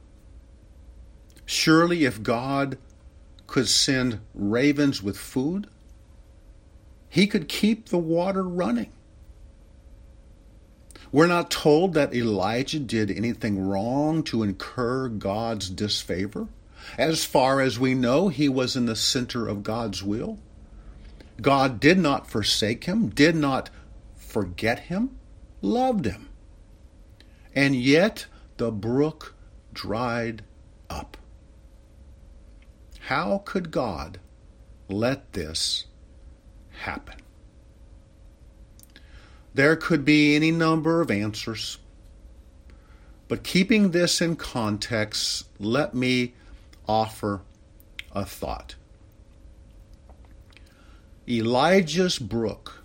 Surely, 1.45 2.05
if 2.07 2.23
God 2.23 2.79
could 3.47 3.69
send 3.69 4.21
ravens 4.35 5.03
with 5.03 5.19
food, 5.19 5.67
He 7.11 7.27
could 7.27 7.49
keep 7.49 7.89
the 7.89 7.99
water 7.99 8.43
running. 8.43 8.94
We're 11.15 11.29
not 11.29 11.49
told 11.49 11.95
that 11.95 12.13
Elijah 12.13 12.81
did 12.81 13.09
anything 13.09 13.69
wrong 13.69 14.25
to 14.25 14.43
incur 14.43 15.07
God's 15.07 15.71
disfavor. 15.71 16.49
As 16.99 17.25
far 17.25 17.61
as 17.61 17.79
we 17.79 17.95
know, 17.95 18.31
he 18.31 18.49
was 18.49 18.75
in 18.75 18.87
the 18.87 18.97
center 18.97 19.47
of 19.47 19.63
God's 19.63 20.03
will. 20.03 20.41
God 21.41 21.79
did 21.79 21.99
not 21.99 22.29
forsake 22.29 22.87
him, 22.87 23.11
did 23.11 23.37
not 23.37 23.71
forget 24.17 24.81
him, 24.81 25.17
loved 25.63 26.07
him. 26.07 26.31
And 27.55 27.77
yet 27.77 28.27
the 28.57 28.73
brook 28.73 29.37
dried 29.73 30.43
up. 30.91 31.17
How 33.03 33.41
could 33.45 33.71
God 33.71 34.19
let 34.89 35.33
this 35.33 35.85
happen? 36.71 37.24
There 39.55 39.77
could 39.77 40.05
be 40.05 40.35
any 40.35 40.51
number 40.51 41.01
of 41.01 41.11
answers. 41.11 41.79
But 43.29 43.45
keeping 43.45 43.93
this 43.93 44.21
in 44.21 44.37
context, 44.37 45.47
let 45.59 45.95
me 45.95 46.35
offer 46.87 47.43
a 48.13 48.25
thought. 48.25 48.75
Elijah's 51.29 52.19
brook 52.19 52.85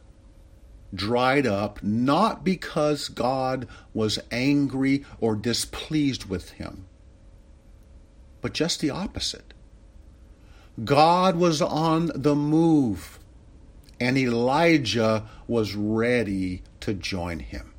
dried 0.94 1.46
up 1.46 1.84
not 1.84 2.44
because 2.44 3.10
God 3.10 3.68
was 3.94 4.20
angry 4.32 5.04
or 5.20 5.36
displeased 5.36 6.26
with 6.26 6.52
him, 6.52 6.86
but 8.42 8.54
just 8.54 8.80
the 8.80 8.90
opposite. 8.90 9.54
God 10.84 11.36
was 11.36 11.62
on 11.62 12.12
the 12.16 12.36
move 12.36 13.19
and 14.00 14.18
Elijah 14.18 15.26
was 15.48 15.76
ready 15.76 16.64
to 16.80 16.94
join 16.94 17.40
him. 17.40 17.74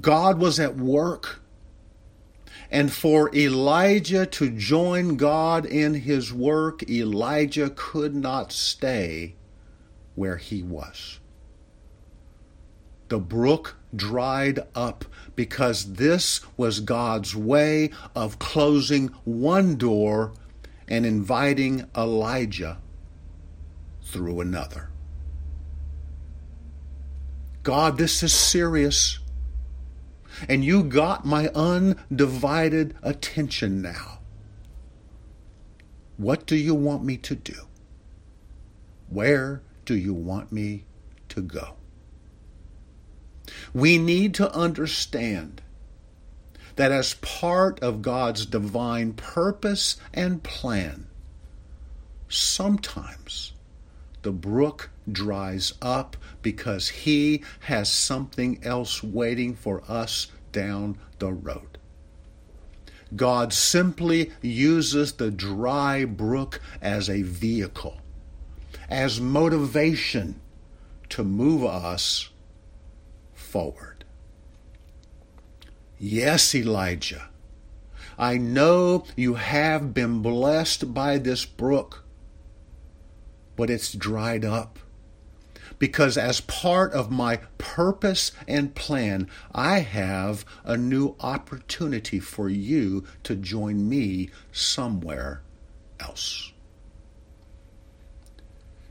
God 0.00 0.38
was 0.38 0.58
at 0.58 0.76
work. 0.76 1.40
And 2.70 2.92
for 2.92 3.34
Elijah 3.34 4.26
to 4.26 4.50
join 4.50 5.16
God 5.16 5.64
in 5.64 5.94
his 5.94 6.32
work, 6.32 6.88
Elijah 6.88 7.70
could 7.70 8.14
not 8.14 8.50
stay 8.50 9.36
where 10.14 10.36
he 10.36 10.62
was. 10.62 11.20
The 13.08 13.18
brook 13.18 13.76
dried 13.94 14.60
up 14.74 15.04
because 15.36 15.92
this 15.94 16.40
was 16.56 16.80
God's 16.80 17.36
way 17.36 17.90
of 18.16 18.38
closing 18.38 19.08
one 19.24 19.76
door 19.76 20.32
and 20.88 21.06
inviting 21.06 21.88
Elijah 21.96 22.78
through 24.06 24.40
another. 24.40 24.90
God, 27.62 27.98
this 27.98 28.22
is 28.22 28.32
serious. 28.32 29.18
And 30.48 30.64
you 30.64 30.84
got 30.84 31.24
my 31.24 31.48
undivided 31.48 32.94
attention 33.02 33.82
now. 33.82 34.20
What 36.16 36.46
do 36.46 36.56
you 36.56 36.74
want 36.74 37.04
me 37.04 37.16
to 37.18 37.34
do? 37.34 37.66
Where 39.08 39.62
do 39.84 39.94
you 39.96 40.14
want 40.14 40.52
me 40.52 40.84
to 41.30 41.42
go? 41.42 41.74
We 43.74 43.98
need 43.98 44.34
to 44.34 44.52
understand 44.52 45.62
that 46.76 46.92
as 46.92 47.14
part 47.14 47.80
of 47.80 48.02
God's 48.02 48.46
divine 48.46 49.14
purpose 49.14 49.96
and 50.12 50.42
plan, 50.42 51.06
sometimes 52.28 53.52
the 54.26 54.32
brook 54.32 54.90
dries 55.12 55.72
up 55.80 56.16
because 56.42 56.88
He 56.88 57.44
has 57.60 57.88
something 57.88 58.58
else 58.64 59.00
waiting 59.00 59.54
for 59.54 59.84
us 59.86 60.26
down 60.50 60.98
the 61.20 61.32
road. 61.32 61.78
God 63.14 63.52
simply 63.52 64.32
uses 64.42 65.12
the 65.12 65.30
dry 65.30 66.04
brook 66.04 66.60
as 66.82 67.08
a 67.08 67.22
vehicle, 67.22 67.98
as 68.90 69.20
motivation 69.20 70.40
to 71.10 71.22
move 71.22 71.64
us 71.64 72.30
forward. 73.32 74.04
Yes, 76.00 76.52
Elijah, 76.52 77.28
I 78.18 78.38
know 78.38 79.04
you 79.14 79.34
have 79.34 79.94
been 79.94 80.20
blessed 80.20 80.92
by 80.92 81.18
this 81.18 81.44
brook 81.44 82.02
but 83.56 83.70
it's 83.70 83.92
dried 83.92 84.44
up. 84.44 84.78
Because 85.78 86.16
as 86.16 86.40
part 86.40 86.92
of 86.92 87.10
my 87.10 87.36
purpose 87.58 88.32
and 88.48 88.74
plan, 88.74 89.28
I 89.54 89.80
have 89.80 90.44
a 90.64 90.76
new 90.76 91.16
opportunity 91.20 92.18
for 92.20 92.48
you 92.48 93.04
to 93.24 93.34
join 93.34 93.88
me 93.88 94.30
somewhere 94.52 95.42
else. 96.00 96.52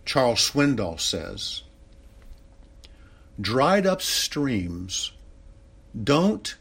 Charles 0.05 0.51
Swindoll 0.51 0.99
says, 0.99 1.63
dried 3.41 3.87
up 3.87 4.01
streams 4.01 5.11
don't 6.03 6.55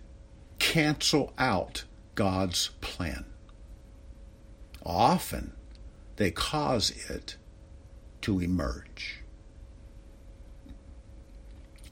cancel 0.58 1.32
out 1.36 1.84
God's 2.14 2.70
plan. 2.80 3.24
Often 4.84 5.52
they 6.16 6.30
cause 6.30 6.90
it 7.10 7.36
to 8.24 8.40
emerge. 8.40 9.20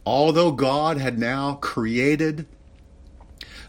Although 0.06 0.52
God 0.52 0.96
had 0.96 1.18
now 1.18 1.56
created 1.56 2.46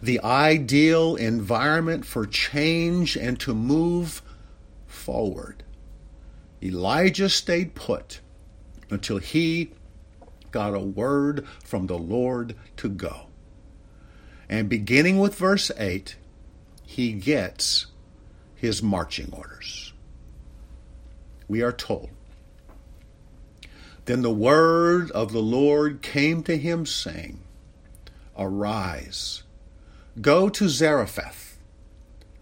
the 0.01 0.21
ideal 0.21 1.17
environment 1.17 2.05
for 2.05 2.25
change 2.25 3.17
and 3.17 3.37
to 3.41 3.53
move 3.53 4.21
forward, 4.87 5.63
Elijah 6.61 7.27
stayed 7.27 7.75
put 7.75 8.21
until 8.89 9.17
he 9.17 9.71
got 10.51 10.73
a 10.73 10.79
word 10.79 11.45
from 11.65 11.87
the 11.87 11.97
Lord 11.97 12.55
to 12.77 12.87
go. 12.87 13.27
And 14.47 14.69
beginning 14.69 15.19
with 15.19 15.35
verse 15.35 15.69
8, 15.77 16.15
he 16.85 17.11
gets 17.11 17.87
his 18.55 18.81
marching 18.81 19.33
orders. 19.33 19.91
We 21.49 21.61
are 21.61 21.73
told 21.73 22.09
then 24.05 24.21
the 24.21 24.33
word 24.33 25.11
of 25.11 25.31
the 25.31 25.41
Lord 25.41 26.01
came 26.01 26.43
to 26.43 26.57
him, 26.57 26.85
saying, 26.85 27.39
Arise, 28.37 29.43
go 30.19 30.49
to 30.49 30.67
Zarephath, 30.67 31.57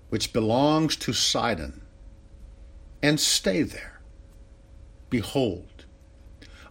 which 0.10 0.34
belongs 0.34 0.96
to 0.98 1.14
Sidon, 1.14 1.82
and 3.02 3.20
stay 3.20 3.62
there. 3.62 4.02
Behold, 5.10 5.86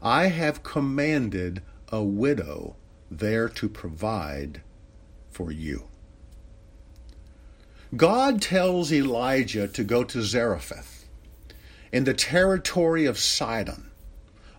I 0.03 0.27
have 0.27 0.63
commanded 0.63 1.63
a 1.89 2.03
widow 2.03 2.77
there 3.11 3.49
to 3.49 3.69
provide 3.69 4.63
for 5.31 5.53
you. 5.53 5.85
God 7.97 8.41
tells 8.41 8.93
Elijah 8.93 9.67
to 9.69 9.85
go 9.85 10.05
to 10.05 10.23
Zarephath 10.23 11.09
in 11.93 12.05
the 12.05 12.15
territory 12.15 13.05
of 13.05 13.19
Sidon 13.19 13.90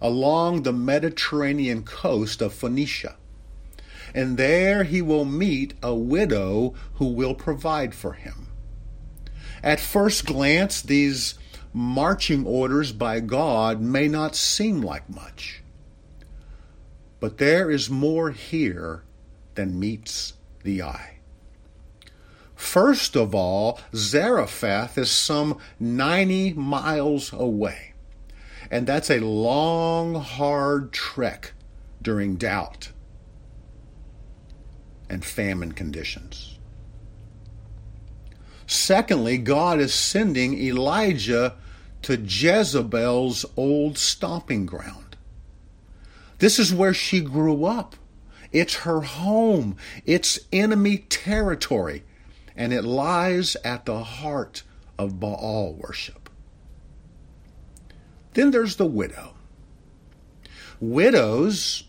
along 0.01 0.63
the 0.63 0.73
Mediterranean 0.73 1.83
coast 1.83 2.41
of 2.41 2.53
Phoenicia. 2.53 3.15
And 4.13 4.37
there 4.37 4.83
he 4.83 5.01
will 5.01 5.25
meet 5.25 5.73
a 5.81 5.95
widow 5.95 6.73
who 6.95 7.07
will 7.07 7.35
provide 7.35 7.93
for 7.93 8.13
him. 8.13 8.47
At 9.63 9.79
first 9.79 10.25
glance, 10.25 10.81
these 10.81 11.35
marching 11.73 12.45
orders 12.45 12.91
by 12.91 13.19
God 13.19 13.79
may 13.79 14.07
not 14.07 14.35
seem 14.35 14.81
like 14.81 15.09
much. 15.09 15.61
But 17.19 17.37
there 17.37 17.69
is 17.69 17.89
more 17.89 18.31
here 18.31 19.03
than 19.55 19.79
meets 19.79 20.33
the 20.63 20.81
eye. 20.81 21.19
First 22.55 23.15
of 23.15 23.33
all, 23.33 23.79
Zarephath 23.95 24.97
is 24.97 25.11
some 25.11 25.57
90 25.79 26.53
miles 26.53 27.31
away. 27.33 27.90
And 28.71 28.87
that's 28.87 29.11
a 29.11 29.19
long, 29.19 30.15
hard 30.15 30.93
trek 30.93 31.51
during 32.01 32.37
doubt 32.37 32.91
and 35.09 35.25
famine 35.25 35.73
conditions. 35.73 36.57
Secondly, 38.65 39.37
God 39.37 39.81
is 39.81 39.93
sending 39.93 40.57
Elijah 40.57 41.55
to 42.03 42.15
Jezebel's 42.15 43.45
old 43.57 43.97
stomping 43.97 44.65
ground. 44.65 45.17
This 46.39 46.57
is 46.57 46.73
where 46.73 46.93
she 46.93 47.19
grew 47.19 47.65
up. 47.65 47.97
It's 48.53 48.75
her 48.77 49.01
home. 49.01 49.75
It's 50.05 50.39
enemy 50.53 50.99
territory. 51.09 52.03
And 52.55 52.71
it 52.71 52.83
lies 52.85 53.57
at 53.65 53.85
the 53.85 54.01
heart 54.01 54.63
of 54.97 55.19
Baal 55.19 55.73
worship. 55.73 56.20
Then 58.33 58.51
there's 58.51 58.77
the 58.77 58.85
widow. 58.85 59.33
Widows 60.79 61.83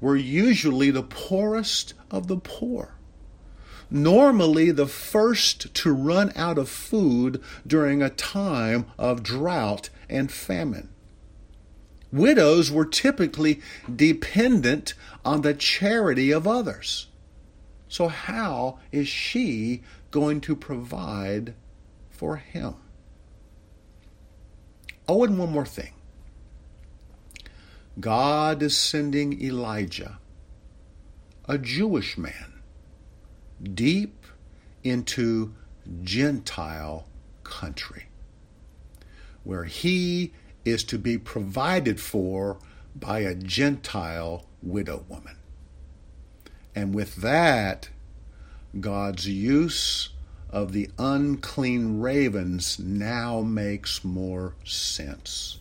were 0.00 0.16
usually 0.16 0.90
the 0.90 1.02
poorest 1.02 1.94
of 2.10 2.26
the 2.26 2.36
poor. 2.36 2.94
Normally, 3.90 4.70
the 4.70 4.86
first 4.86 5.74
to 5.74 5.92
run 5.92 6.32
out 6.34 6.56
of 6.56 6.68
food 6.68 7.42
during 7.66 8.02
a 8.02 8.08
time 8.08 8.86
of 8.98 9.22
drought 9.22 9.90
and 10.08 10.32
famine. 10.32 10.88
Widows 12.10 12.70
were 12.70 12.86
typically 12.86 13.60
dependent 13.94 14.94
on 15.24 15.42
the 15.42 15.54
charity 15.54 16.30
of 16.30 16.46
others. 16.46 17.08
So, 17.88 18.08
how 18.08 18.78
is 18.92 19.08
she 19.08 19.82
going 20.10 20.40
to 20.42 20.56
provide 20.56 21.54
for 22.10 22.36
him? 22.36 22.74
Oh, 25.14 25.24
and 25.24 25.38
one 25.38 25.52
more 25.52 25.66
thing 25.66 25.92
God 28.00 28.62
is 28.62 28.74
sending 28.74 29.42
Elijah, 29.42 30.18
a 31.46 31.58
Jewish 31.58 32.16
man, 32.16 32.62
deep 33.62 34.24
into 34.82 35.52
Gentile 36.02 37.06
country, 37.44 38.06
where 39.44 39.64
he 39.64 40.32
is 40.64 40.82
to 40.84 40.96
be 40.96 41.18
provided 41.18 42.00
for 42.00 42.56
by 42.96 43.18
a 43.18 43.34
Gentile 43.34 44.46
widow 44.62 45.04
woman. 45.10 45.36
And 46.74 46.94
with 46.94 47.16
that, 47.16 47.90
God's 48.80 49.28
use 49.28 50.08
of 50.52 50.72
the 50.72 50.90
unclean 50.98 52.00
ravens 52.00 52.78
now 52.78 53.40
makes 53.40 54.04
more 54.04 54.54
sense. 54.64 55.58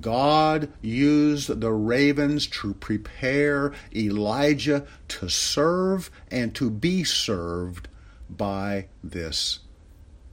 God 0.00 0.72
used 0.80 1.60
the 1.60 1.72
ravens 1.72 2.46
to 2.48 2.74
prepare 2.74 3.72
Elijah 3.94 4.86
to 5.08 5.28
serve 5.28 6.10
and 6.30 6.54
to 6.54 6.70
be 6.70 7.02
served 7.02 7.88
by 8.28 8.86
this 9.02 9.60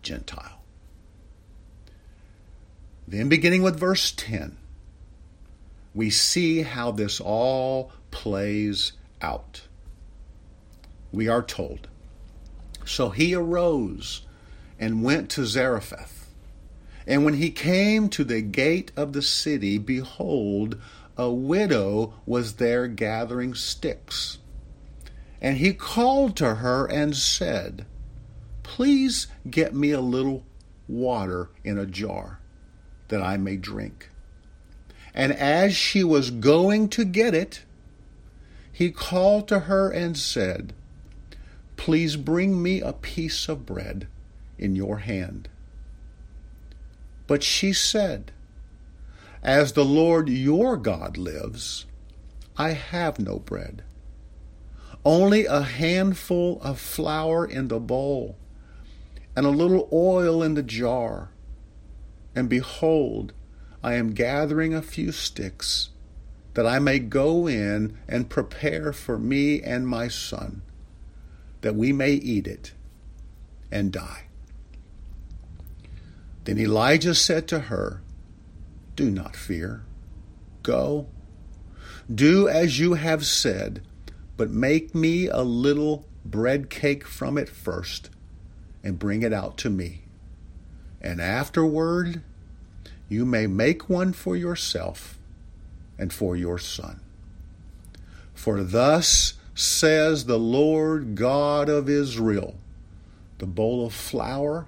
Gentile. 0.02 0.62
Then, 3.08 3.30
beginning 3.30 3.64
with 3.64 3.80
verse 3.80 4.12
10, 4.12 4.58
we 5.94 6.10
see 6.10 6.64
how 6.64 6.92
this 6.92 7.20
all 7.22 7.92
plays 8.12 8.94
out. 9.22 9.62
We 11.12 11.28
are 11.28 11.44
told 11.44 11.88
So 12.86 13.10
he 13.10 13.34
arose 13.34 14.26
and 14.80 15.04
went 15.04 15.30
to 15.32 15.46
Zarephath 15.46 16.24
and 17.06 17.26
when 17.26 17.36
he 17.36 17.52
came 17.52 18.10
to 18.10 18.24
the 18.24 18.42
gate 18.42 18.92
of 18.96 19.14
the 19.14 19.22
city, 19.22 19.78
behold, 19.78 20.80
a 21.18 21.32
widow 21.32 22.14
was 22.26 22.54
there 22.54 22.88
gathering 22.88 23.54
sticks. 23.54 24.38
And 25.42 25.58
he 25.58 25.74
called 25.74 26.38
to 26.38 26.56
her 26.56 26.86
and 26.86 27.16
said, 27.16 27.86
Please 28.64 29.28
get 29.50 29.76
me 29.76 29.92
a 29.92 30.00
little 30.00 30.46
water 30.88 31.50
in 31.64 31.78
a 31.78 31.86
jar 31.86 32.40
that 33.10 33.22
I 33.22 33.36
may 33.36 33.58
drink. 33.58 34.10
And 35.14 35.34
as 35.34 35.76
she 35.76 36.04
was 36.04 36.32
going 36.32 36.88
to 36.90 37.04
get 37.04 37.36
it, 37.36 37.64
he 38.72 38.90
called 38.90 39.48
to 39.50 39.60
her 39.60 39.92
and 39.92 40.18
said, 40.18 40.74
Please 41.84 42.16
bring 42.16 42.64
me 42.64 42.80
a 42.80 42.94
piece 42.94 43.50
of 43.50 43.66
bread 43.66 44.08
in 44.58 44.74
your 44.74 45.00
hand. 45.00 45.50
But 47.28 47.44
she 47.44 47.74
said, 47.74 48.32
As 49.44 49.74
the 49.74 49.84
Lord 49.84 50.30
your 50.30 50.78
God 50.78 51.18
lives, 51.18 51.86
I 52.56 52.70
have 52.70 53.20
no 53.20 53.38
bread, 53.38 53.84
only 55.04 55.46
a 55.46 55.64
handful 55.64 56.62
of 56.62 56.80
flour 56.80 57.46
in 57.46 57.68
the 57.68 57.82
bowl, 57.82 58.38
and 59.36 59.46
a 59.46 59.50
little 59.50 59.90
oil 59.92 60.42
in 60.42 60.54
the 60.54 60.64
jar. 60.64 61.32
And 62.34 62.48
behold, 62.48 63.34
I 63.84 63.96
am 63.96 64.14
gathering 64.14 64.74
a 64.74 64.82
few 64.82 65.12
sticks, 65.12 65.90
that 66.54 66.66
I 66.66 66.80
may 66.80 67.00
go 67.00 67.46
in 67.46 67.98
and 68.08 68.30
prepare 68.30 68.94
for 68.94 69.20
me 69.20 69.62
and 69.62 69.86
my 69.86 70.08
son, 70.08 70.62
that 71.64 71.76
we 71.76 71.92
may 71.92 72.12
eat 72.12 72.46
it 72.46 72.74
and 73.72 73.92
die. 73.92 74.26
Then 76.44 76.60
Elijah 76.60 77.16
said 77.16 77.48
to 77.48 77.62
her, 77.62 78.02
Do 78.96 79.10
not 79.10 79.36
fear. 79.36 79.84
Go. 80.62 81.08
Do 82.14 82.50
as 82.50 82.80
you 82.80 82.96
have 82.96 83.26
said, 83.26 83.82
but 84.36 84.52
make 84.52 84.94
me 84.94 85.28
a 85.28 85.42
little 85.42 86.06
bread 86.26 86.70
cake 86.70 87.08
from 87.08 87.38
it 87.38 87.48
first, 87.48 88.10
and 88.84 89.00
bring 89.00 89.24
it 89.24 89.32
out 89.32 89.58
to 89.60 89.70
me. 89.70 90.04
And 91.02 91.22
afterward, 91.22 92.22
you 93.08 93.26
may 93.26 93.48
make 93.48 93.90
one 93.90 94.12
for 94.12 94.36
yourself 94.36 95.18
and 95.98 96.12
for 96.12 96.36
your 96.36 96.58
son. 96.58 97.00
For 98.34 98.64
thus 98.64 99.36
says 99.56 100.26
the 100.26 100.40
Lord 100.40 101.16
God 101.16 101.70
of 101.70 101.90
Israel 101.90 102.56
the 103.38 103.48
bowl 103.48 103.86
of 103.86 103.94
flour 103.94 104.68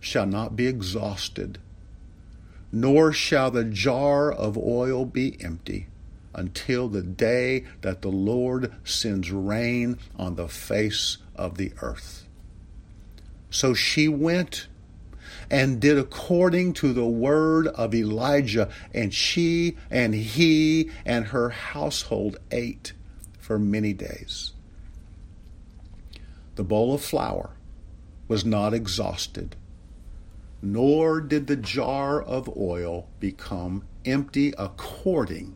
shall 0.00 0.26
not 0.26 0.56
be 0.56 0.66
exhausted, 0.66 1.58
nor 2.72 3.12
shall 3.12 3.50
the 3.50 3.64
jar 3.64 4.32
of 4.32 4.58
oil 4.58 5.04
be 5.04 5.36
empty 5.40 5.86
until 6.34 6.88
the 6.88 7.02
day 7.02 7.64
that 7.80 8.02
the 8.02 8.10
Lord 8.10 8.72
sends 8.84 9.30
rain 9.30 9.98
on 10.16 10.34
the 10.34 10.48
face 10.48 11.18
of 11.36 11.58
the 11.58 11.72
earth. 11.80 12.26
So 13.50 13.72
she 13.72 14.08
went 14.08 14.66
and 15.50 15.80
did 15.80 15.96
according 15.96 16.74
to 16.74 16.92
the 16.92 17.06
word 17.06 17.68
of 17.68 17.94
Elijah, 17.94 18.68
and 18.92 19.14
she 19.14 19.76
and 19.90 20.14
he 20.14 20.90
and 21.06 21.26
her 21.26 21.50
household 21.50 22.36
ate 22.50 22.92
for 23.48 23.58
many 23.58 23.94
days. 23.94 24.52
The 26.56 26.62
bowl 26.62 26.92
of 26.92 27.02
flour 27.02 27.56
was 28.28 28.44
not 28.44 28.74
exhausted 28.74 29.56
nor 30.60 31.20
did 31.20 31.46
the 31.46 31.56
jar 31.56 32.20
of 32.20 32.56
oil 32.56 33.08
become 33.20 33.84
empty 34.04 34.52
according 34.58 35.54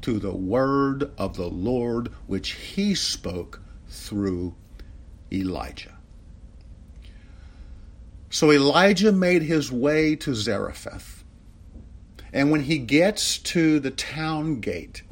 to 0.00 0.18
the 0.18 0.34
word 0.34 1.10
of 1.16 1.36
the 1.36 1.48
Lord 1.48 2.08
which 2.26 2.50
he 2.50 2.94
spoke 2.94 3.60
through 3.88 4.54
Elijah. 5.32 5.96
So 8.28 8.50
Elijah 8.50 9.12
made 9.12 9.42
his 9.42 9.70
way 9.70 10.16
to 10.16 10.34
Zarephath. 10.34 11.22
And 12.32 12.50
when 12.50 12.62
he 12.62 12.78
gets 12.78 13.38
to 13.38 13.78
the 13.78 13.92
town 13.92 14.58
gate, 14.58 15.03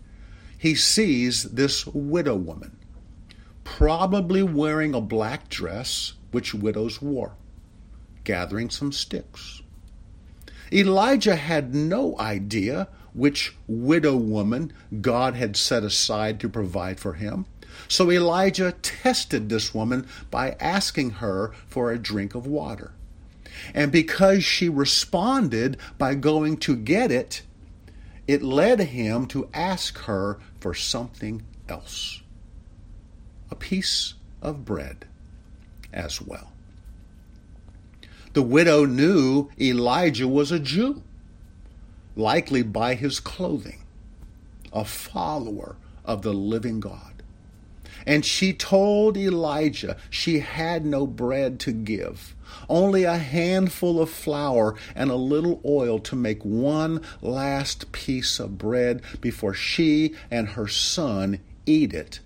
he 0.62 0.76
sees 0.76 1.42
this 1.42 1.84
widow 1.88 2.36
woman, 2.36 2.76
probably 3.64 4.44
wearing 4.44 4.94
a 4.94 5.00
black 5.00 5.48
dress, 5.48 6.12
which 6.30 6.54
widows 6.54 7.02
wore 7.02 7.32
gathering 8.22 8.70
some 8.70 8.92
sticks. 8.92 9.60
Elijah 10.70 11.34
had 11.34 11.74
no 11.74 12.16
idea 12.20 12.86
which 13.12 13.56
widow 13.66 14.14
woman 14.14 14.72
God 15.00 15.34
had 15.34 15.56
set 15.56 15.82
aside 15.82 16.38
to 16.38 16.48
provide 16.48 17.00
for 17.00 17.14
him. 17.14 17.44
So 17.88 18.12
Elijah 18.12 18.70
tested 18.82 19.48
this 19.48 19.74
woman 19.74 20.06
by 20.30 20.54
asking 20.60 21.10
her 21.10 21.50
for 21.66 21.90
a 21.90 21.98
drink 21.98 22.36
of 22.36 22.46
water. 22.46 22.92
And 23.74 23.90
because 23.90 24.44
she 24.44 24.68
responded 24.68 25.76
by 25.98 26.14
going 26.14 26.58
to 26.58 26.76
get 26.76 27.10
it, 27.10 27.42
it 28.28 28.44
led 28.44 28.78
him 28.78 29.26
to 29.26 29.48
ask 29.52 29.98
her 30.02 30.38
for 30.62 30.74
something 30.74 31.42
else 31.68 32.22
a 33.50 33.56
piece 33.56 34.14
of 34.40 34.64
bread 34.64 35.04
as 35.92 36.22
well. 36.22 36.52
The 38.32 38.42
widow 38.42 38.84
knew 38.84 39.50
Elijah 39.60 40.28
was 40.28 40.52
a 40.52 40.60
Jew, 40.60 41.02
likely 42.14 42.62
by 42.62 42.94
his 42.94 43.18
clothing, 43.18 43.82
a 44.72 44.84
follower 44.84 45.74
of 46.04 46.22
the 46.22 46.32
living 46.32 46.78
God. 46.78 47.24
And 48.06 48.24
she 48.24 48.52
told 48.52 49.16
Elijah 49.16 49.96
she 50.10 50.38
had 50.38 50.86
no 50.86 51.08
bread 51.08 51.58
to 51.60 51.72
give, 51.72 52.36
only 52.68 53.04
a 53.04 53.18
handful 53.18 54.00
of 54.00 54.10
flour 54.10 54.74
and 54.94 55.10
a 55.10 55.16
little 55.16 55.60
oil 55.64 55.98
to 56.00 56.16
make 56.16 56.44
one 56.44 57.00
last 57.20 57.92
piece 57.92 58.38
of 58.38 58.58
bread 58.58 59.02
before 59.20 59.54
she 59.54 60.14
and 60.30 60.50
her 60.50 60.68
son 60.68 61.40
eat 61.66 61.92
it 61.92 62.20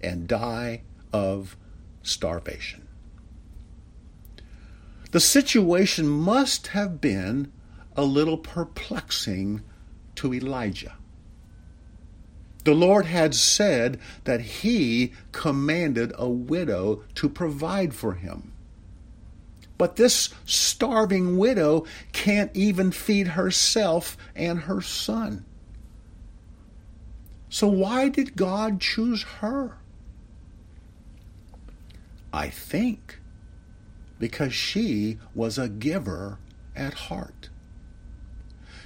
and 0.00 0.28
die 0.28 0.82
of 1.12 1.56
starvation. 2.02 2.86
The 5.10 5.20
situation 5.20 6.06
must 6.06 6.68
have 6.68 7.00
been 7.00 7.50
a 7.96 8.04
little 8.04 8.38
perplexing 8.38 9.62
to 10.16 10.34
Elijah. 10.34 10.96
The 12.64 12.74
Lord 12.74 13.06
had 13.06 13.34
said 13.34 13.98
that 14.24 14.40
he 14.40 15.12
commanded 15.32 16.12
a 16.16 16.28
widow 16.28 17.02
to 17.14 17.28
provide 17.28 17.94
for 17.94 18.14
him. 18.14 18.52
But 19.78 19.96
this 19.96 20.30
starving 20.44 21.38
widow 21.38 21.86
can't 22.12 22.54
even 22.54 22.90
feed 22.90 23.28
herself 23.28 24.16
and 24.34 24.60
her 24.62 24.82
son. 24.82 25.44
So, 27.48 27.68
why 27.68 28.08
did 28.08 28.36
God 28.36 28.80
choose 28.80 29.22
her? 29.40 29.78
I 32.32 32.50
think 32.50 33.20
because 34.18 34.52
she 34.52 35.18
was 35.34 35.56
a 35.58 35.68
giver 35.68 36.38
at 36.76 36.94
heart. 36.94 37.48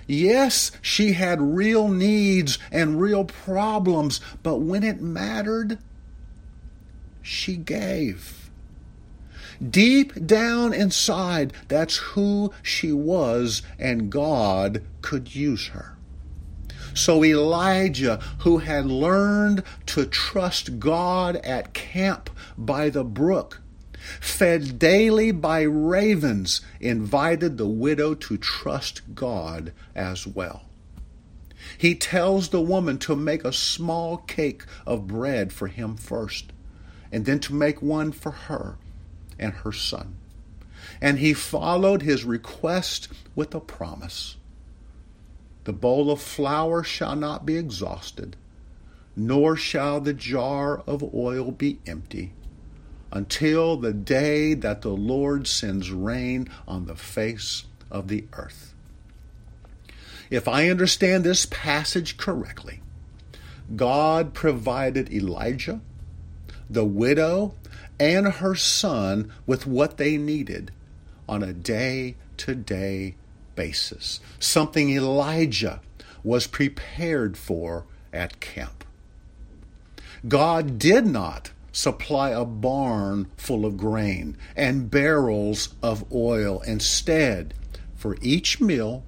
Yes, 0.07 0.73
she 0.81 1.13
had 1.13 1.41
real 1.41 1.89
needs 1.89 2.59
and 2.71 3.01
real 3.01 3.25
problems, 3.25 4.21
but 4.43 4.57
when 4.59 4.83
it 4.83 5.01
mattered, 5.01 5.79
she 7.23 7.57
gave. 7.57 8.42
Deep 9.71 10.27
down 10.27 10.73
inside, 10.73 11.53
that's 11.69 11.97
who 11.97 12.53
she 12.63 12.93
was, 12.93 13.63
and 13.79 14.11
God 14.11 14.83
could 15.03 15.35
use 15.37 15.69
her. 15.69 15.97
So 16.95 17.25
Elijah, 17.25 18.17
who 18.41 18.59
had 18.59 18.87
learned 18.87 19.63
to 19.87 20.05
trust 20.05 20.81
God 20.81 21.37
at 21.37 21.75
camp 21.75 22.29
by 22.59 22.91
the 22.91 23.05
brook, 23.05 23.61
fed 24.21 24.81
daily 24.81 25.31
by 25.31 25.63
ravens, 25.63 26.61
invited 26.81 27.57
the 27.57 27.69
widow 27.69 28.15
to 28.15 28.37
trust 28.37 29.15
God 29.15 29.73
as 29.95 30.27
well. 30.27 30.65
He 31.79 31.95
tells 31.95 32.49
the 32.49 32.61
woman 32.61 32.99
to 32.99 33.15
make 33.15 33.45
a 33.45 33.53
small 33.53 34.17
cake 34.17 34.65
of 34.85 35.07
bread 35.07 35.53
for 35.53 35.69
him 35.69 35.97
first, 35.97 36.53
and 37.13 37.25
then 37.25 37.39
to 37.41 37.55
make 37.55 37.81
one 37.81 38.11
for 38.11 38.33
her 38.33 38.77
and 39.43 39.53
her 39.55 39.73
son. 39.73 40.15
And 41.01 41.19
he 41.19 41.35
followed 41.35 42.03
his 42.03 42.25
request 42.25 43.09
with 43.35 43.55
a 43.55 43.61
promise 43.61 44.37
The 45.65 45.73
bowl 45.73 46.11
of 46.11 46.21
flour 46.21 46.83
shall 46.83 47.17
not 47.17 47.45
be 47.45 47.57
exhausted, 47.57 48.37
nor 49.15 49.57
shall 49.57 50.01
the 50.01 50.15
jar 50.15 50.79
of 50.87 51.15
oil 51.15 51.51
be 51.51 51.79
empty, 51.87 52.33
until 53.11 53.77
the 53.77 53.93
day 53.93 54.55
that 54.55 54.83
the 54.83 54.91
Lord 54.91 55.47
sends 55.47 55.91
rain 55.91 56.49
on 56.67 56.87
the 56.87 56.97
face 56.97 57.65
of 57.91 58.09
the 58.09 58.25
earth. 58.33 58.75
If 60.31 60.49
I 60.49 60.71
understand 60.71 61.25
this 61.25 61.47
passage 61.47 62.17
correctly, 62.17 62.81
God 63.77 64.33
provided 64.33 65.13
Elijah, 65.13 65.81
the 66.71 66.87
widow, 66.87 67.55
and 67.99 68.27
her 68.27 68.55
son 68.55 69.33
with 69.47 69.67
what 69.67 69.97
they 69.97 70.17
needed 70.17 70.73
on 71.29 71.43
a 71.43 71.53
day 71.53 72.17
to 72.39 72.55
day 72.55 73.15
basis, 73.55 74.21
something 74.39 74.91
Elijah 74.91 75.81
was 76.25 76.47
prepared 76.47 77.37
for 77.37 77.87
at 78.13 78.41
camp. 78.41 78.85
God 80.29 80.79
did 80.79 81.07
not 81.07 81.51
supply 81.73 82.31
a 82.31 82.45
barn 82.45 83.31
full 83.37 83.65
of 83.65 83.77
grain 83.77 84.37
and 84.55 84.91
barrels 84.91 85.71
of 85.83 86.05
oil. 86.13 86.61
Instead, 86.67 87.55
for 87.95 88.17
each 88.21 88.61
meal, 88.61 89.05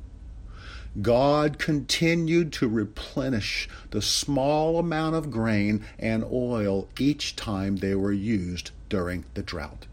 God 1.03 1.59
continued 1.59 2.53
to 2.55 2.69
replenish 2.69 3.69
the 3.91 4.03
small 4.03 4.79
amount 4.79 5.17
of 5.17 5.31
grain 5.31 5.85
and 5.99 6.25
oil 6.25 6.89
each 6.99 7.35
time 7.35 7.77
they 7.77 7.95
were 7.95 8.13
used 8.13 8.71
during 8.89 9.25
the 9.35 9.43
drought, 9.43 9.87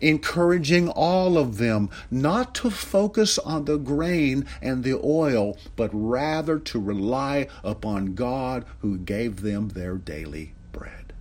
encouraging 0.00 0.88
all 0.88 1.36
of 1.36 1.58
them 1.58 1.90
not 2.08 2.54
to 2.56 2.70
focus 2.70 3.38
on 3.38 3.64
the 3.64 3.78
grain 3.78 4.46
and 4.62 4.84
the 4.84 5.00
oil, 5.02 5.58
but 5.74 5.90
rather 5.92 6.58
to 6.60 6.80
rely 6.80 7.48
upon 7.64 8.14
God 8.14 8.64
who 8.80 8.96
gave 8.96 9.42
them 9.42 9.70
their 9.70 9.96
daily 9.96 10.52
bread. 10.70 11.12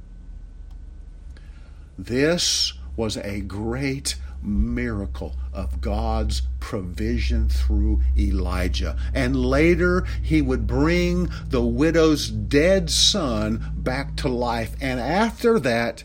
This 1.97 2.73
was 2.95 3.17
a 3.17 3.41
great 3.41 4.15
miracle 4.41 5.35
of 5.53 5.81
God's 5.81 6.43
provision 6.59 7.49
through 7.49 8.01
Elijah. 8.17 8.97
And 9.13 9.35
later, 9.35 10.05
he 10.21 10.41
would 10.41 10.67
bring 10.67 11.29
the 11.47 11.61
widow's 11.61 12.29
dead 12.29 12.89
son 12.89 13.73
back 13.75 14.15
to 14.17 14.29
life. 14.29 14.75
And 14.81 14.99
after 14.99 15.59
that, 15.59 16.03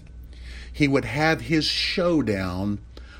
he 0.73 0.89
would 0.89 1.05
have 1.05 1.43
his 1.43 1.67
showdown 1.67 2.79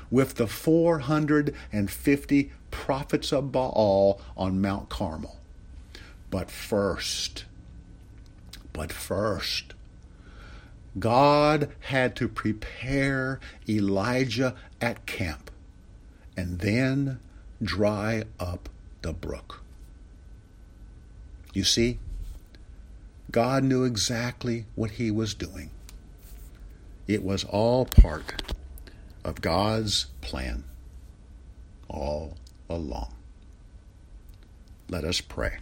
with 0.09 0.35
the 0.35 0.47
450 0.47 2.51
prophets 2.71 3.31
of 3.31 3.51
Baal 3.51 4.19
on 4.35 4.61
Mount 4.61 4.89
Carmel. 4.89 5.37
But 6.29 6.49
first, 6.49 7.45
but 8.73 8.91
first, 8.91 9.75
God 10.97 11.71
had 11.81 12.15
to 12.17 12.27
prepare 12.27 13.39
Elijah 13.67 14.55
at 14.83 15.05
camp 15.05 15.49
and 16.35 16.59
then 16.59 17.17
dry 17.61 18.23
up 18.37 18.67
the 19.01 19.13
brook. 19.13 19.61
You 21.53 21.63
see, 21.63 21.99
God 23.31 23.63
knew 23.63 23.85
exactly 23.85 24.65
what 24.75 24.91
he 24.91 25.09
was 25.09 25.33
doing. 25.33 25.69
It 27.07 27.23
was 27.23 27.45
all 27.45 27.85
part 27.85 28.53
of 29.23 29.39
God's 29.39 30.07
plan 30.19 30.65
all 31.87 32.35
along. 32.69 33.13
Let 34.89 35.05
us 35.05 35.21
pray. 35.21 35.59